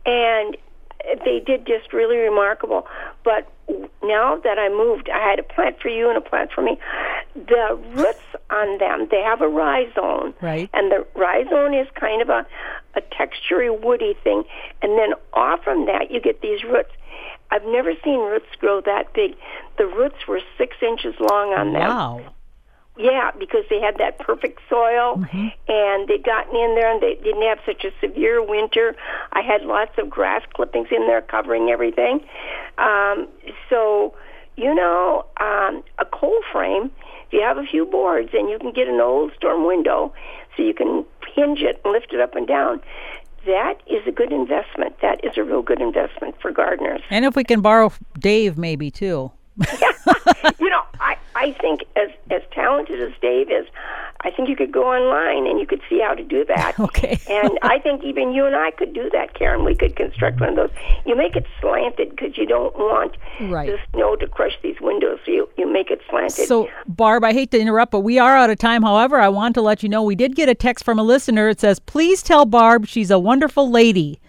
and 0.06 0.56
they 1.26 1.40
did 1.40 1.66
just 1.66 1.94
really 1.94 2.18
remarkable. 2.18 2.88
But 3.24 3.52
now 4.04 4.38
that 4.44 4.58
I 4.58 4.70
moved, 4.70 5.10
I 5.10 5.20
had 5.30 5.40
a 5.40 5.44
plant 5.44 5.80
for 5.82 5.90
you 5.90 6.10
and 6.10 6.18
a 6.18 6.22
plant 6.22 6.52
for 6.54 6.62
me. 6.62 6.80
The 7.36 7.80
roots 7.94 8.20
on 8.50 8.78
them, 8.80 9.08
they 9.12 9.22
have 9.22 9.42
a 9.42 9.48
rhizome, 9.48 10.34
right? 10.42 10.70
And 10.74 10.92
the 10.92 11.06
rhizome 11.16 11.74
is 11.74 11.88
kind 12.00 12.22
of 12.22 12.30
a 12.30 12.46
a 12.96 13.02
textury 13.02 13.70
woody 13.70 14.16
thing, 14.24 14.44
and 14.82 14.98
then 14.98 15.14
off 15.34 15.64
from 15.64 15.86
that 15.86 16.12
you 16.12 16.20
get 16.20 16.42
these 16.42 16.64
roots. 16.64 16.92
I've 17.52 17.66
never 17.66 17.94
seen 18.04 18.20
roots 18.20 18.50
grow 18.60 18.82
that 18.82 19.14
big. 19.14 19.36
The 19.78 19.86
roots 19.86 20.28
were 20.28 20.42
six 20.58 20.78
inches 20.82 21.16
long 21.20 21.54
on 21.54 21.74
them. 21.74 21.82
Wow. 21.82 22.22
Yeah, 23.00 23.32
because 23.40 23.64
they 23.70 23.80
had 23.80 23.98
that 24.00 24.20
perfect 24.20 24.60
soil 24.70 25.16
mm-hmm. 25.16 25.48
and 25.70 26.08
they'd 26.10 26.26
gotten 26.26 26.54
in 26.54 26.76
there 26.76 26.92
and 26.92 27.02
they 27.02 27.16
didn't 27.24 27.44
have 27.44 27.60
such 27.66 27.86
a 27.86 27.92
severe 28.02 28.46
winter. 28.46 28.94
I 29.32 29.40
had 29.40 29.62
lots 29.62 29.92
of 29.98 30.10
grass 30.10 30.42
clippings 30.54 30.90
in 30.92 31.08
there 31.08 31.22
covering 31.22 31.70
everything. 31.70 32.20
Um, 32.78 33.30
so, 33.70 34.14
you 34.58 34.76
know, 34.76 35.26
um, 35.40 35.82
a 35.98 36.06
cold 36.12 36.44
frame, 36.52 36.92
if 37.28 37.32
you 37.32 37.42
have 37.42 37.58
a 37.58 37.64
few 37.64 37.86
boards 37.86 38.32
and 38.34 38.50
you 38.50 38.60
can 38.60 38.74
get 38.74 38.90
an 38.90 39.00
old 39.00 39.32
storm 39.34 39.66
window 39.66 40.14
so 40.58 40.64
you 40.64 40.74
can 40.74 41.06
hinge 41.34 41.62
it 41.62 41.80
and 41.86 41.94
lift 41.94 42.12
it 42.12 42.20
up 42.20 42.36
and 42.36 42.48
down, 42.48 42.82
that 43.46 43.76
is 43.88 44.06
a 44.08 44.12
good 44.12 44.34
investment. 44.34 45.00
That 45.02 45.24
is 45.24 45.38
a 45.38 45.44
real 45.46 45.62
good 45.62 45.80
investment 45.80 46.36
for 46.42 46.52
gardeners. 46.52 47.00
And 47.10 47.24
if 47.24 47.38
we 47.38 47.46
can 47.46 47.62
borrow 47.62 47.94
Dave, 48.20 48.58
maybe 48.58 48.92
too. 48.92 49.32
you 50.60 50.70
know, 50.70 50.84
I 51.00 51.18
I 51.36 51.54
think 51.54 51.82
as 51.96 52.10
as 52.32 52.42
talented 52.52 53.02
as 53.02 53.14
Dave 53.22 53.50
is, 53.50 53.66
I 54.22 54.32
think 54.32 54.50
you 54.50 54.56
could 54.56 54.72
go 54.72 54.84
online 54.84 55.50
and 55.50 55.60
you 55.60 55.66
could 55.66 55.82
see 55.90 56.02
how 56.02 56.14
to 56.14 56.24
do 56.24 56.46
that. 56.46 56.78
Okay. 56.90 57.20
and 57.30 57.60
I 57.62 57.78
think 57.80 58.04
even 58.04 58.32
you 58.32 58.46
and 58.46 58.56
I 58.56 58.72
could 58.72 58.94
do 58.94 59.10
that, 59.12 59.34
Karen. 59.34 59.64
We 59.64 59.76
could 59.76 59.96
construct 59.96 60.40
one 60.40 60.50
of 60.50 60.56
those. 60.56 60.72
You 61.06 61.16
make 61.16 61.36
it 61.36 61.46
slanted 61.62 62.10
because 62.10 62.38
you 62.38 62.46
don't 62.46 62.74
want 62.76 63.16
right. 63.42 63.68
the 63.68 63.78
snow 63.94 64.16
to 64.16 64.28
crush 64.28 64.54
these 64.64 64.78
windows. 64.82 65.20
So 65.26 65.32
you, 65.32 65.50
you 65.58 65.72
make 65.72 65.92
it 65.92 66.02
slanted. 66.10 66.48
So, 66.48 66.70
Barb, 66.88 67.24
I 67.24 67.34
hate 67.34 67.52
to 67.52 67.60
interrupt, 67.60 67.92
but 67.92 68.00
we 68.00 68.18
are 68.18 68.36
out 68.36 68.50
of 68.50 68.58
time. 68.58 68.82
However, 68.82 69.20
I 69.20 69.30
want 69.30 69.56
to 69.56 69.62
let 69.62 69.84
you 69.84 69.90
know 69.90 70.02
we 70.02 70.16
did 70.16 70.36
get 70.36 70.50
a 70.50 70.56
text 70.56 70.84
from 70.86 70.98
a 70.98 71.04
listener. 71.04 71.50
It 71.50 71.60
says, 71.60 71.80
please 71.80 72.24
tell 72.24 72.46
Barb 72.46 72.88
she's 72.88 73.12
a 73.12 73.20
wonderful 73.20 73.70
lady. 73.70 74.20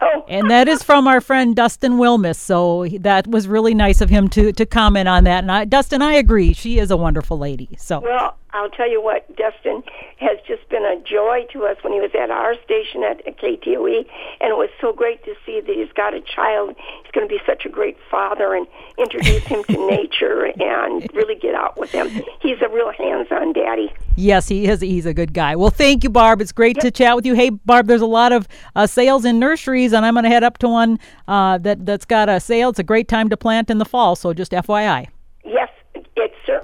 Oh. 0.00 0.24
and 0.28 0.50
that 0.50 0.68
is 0.68 0.82
from 0.82 1.06
our 1.06 1.20
friend 1.20 1.54
Dustin 1.54 1.94
Wilmus. 1.94 2.36
So 2.36 2.86
that 3.00 3.26
was 3.26 3.48
really 3.48 3.74
nice 3.74 4.00
of 4.00 4.10
him 4.10 4.28
to 4.30 4.52
to 4.52 4.66
comment 4.66 5.08
on 5.08 5.24
that. 5.24 5.44
And 5.44 5.52
I, 5.52 5.64
Dustin, 5.64 6.02
I 6.02 6.14
agree. 6.14 6.52
She 6.52 6.78
is 6.78 6.90
a 6.90 6.96
wonderful 6.96 7.38
lady. 7.38 7.70
So 7.78 8.00
well, 8.00 8.36
I'll 8.52 8.70
tell 8.70 8.90
you 8.90 9.02
what, 9.02 9.26
Dustin 9.36 9.82
has 10.18 10.38
just 10.46 10.68
been 10.68 10.84
a 10.84 10.96
joy 11.02 11.46
to 11.52 11.66
us 11.66 11.76
when 11.82 11.92
he 11.92 12.00
was 12.00 12.10
at 12.14 12.30
our 12.30 12.54
station 12.64 13.04
at 13.04 13.24
KTOE, 13.24 14.06
and 14.40 14.50
it 14.50 14.56
was 14.56 14.70
so 14.80 14.92
great 14.92 15.24
to 15.24 15.34
see 15.46 15.60
that 15.60 15.74
he's 15.74 15.92
got 15.94 16.14
a 16.14 16.20
child. 16.20 16.74
He's 17.02 17.12
going 17.12 17.28
to 17.28 17.32
be 17.32 17.40
such 17.46 17.64
a 17.64 17.68
great 17.68 17.96
father 18.10 18.54
and 18.54 18.66
introduce 18.98 19.44
him 19.44 19.64
to 19.64 19.86
nature 19.90 20.46
and 20.58 21.08
really 21.14 21.36
get 21.36 21.54
out 21.54 21.78
with 21.78 21.90
him. 21.90 22.08
He's 22.40 22.60
a 22.60 22.68
real 22.68 22.92
hands-on 22.92 23.52
daddy. 23.52 23.92
Yes, 24.16 24.48
he 24.48 24.66
is. 24.66 24.80
He's 24.80 25.06
a 25.06 25.14
good 25.14 25.32
guy. 25.32 25.56
Well, 25.56 25.70
thank 25.70 26.04
you, 26.04 26.10
Barb. 26.10 26.40
It's 26.40 26.52
great 26.52 26.76
yep. 26.76 26.82
to 26.84 26.90
chat 26.90 27.16
with 27.16 27.24
you. 27.24 27.34
Hey, 27.34 27.50
Barb, 27.50 27.86
there's 27.86 28.02
a 28.02 28.06
lot 28.06 28.32
of 28.32 28.48
uh, 28.74 28.86
sales 28.86 29.24
in 29.24 29.38
nurseries, 29.38 29.92
and 29.92 30.04
I'm 30.04 30.14
going 30.14 30.24
to 30.24 30.30
head 30.30 30.44
up 30.44 30.58
to 30.58 30.68
one 30.68 30.98
uh, 31.28 31.58
that 31.58 31.86
that's 31.86 32.04
got 32.04 32.28
a 32.28 32.40
sale. 32.40 32.70
It's 32.70 32.78
a 32.78 32.84
great 32.84 33.08
time 33.08 33.28
to 33.30 33.36
plant 33.36 33.70
in 33.70 33.78
the 33.78 33.84
fall. 33.84 34.16
So 34.16 34.34
just 34.34 34.52
FYI. 34.52 35.08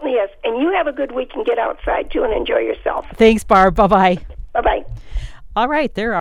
Yes, 0.07 0.17
certainly 0.19 0.19
is. 0.19 0.31
And 0.45 0.63
you 0.63 0.73
have 0.73 0.87
a 0.87 0.93
good 0.93 1.13
week 1.13 1.31
and 1.35 1.45
get 1.45 1.59
outside 1.59 2.11
too 2.11 2.23
and 2.23 2.33
enjoy 2.33 2.59
yourself. 2.59 3.07
Thanks, 3.15 3.45
Barb. 3.45 3.75
Bye 3.75 3.87
bye. 3.87 4.19
Bye 4.53 4.61
bye. 4.61 4.85
All 5.55 5.69
right, 5.69 5.93
there 5.95 6.11
are. 6.11 6.15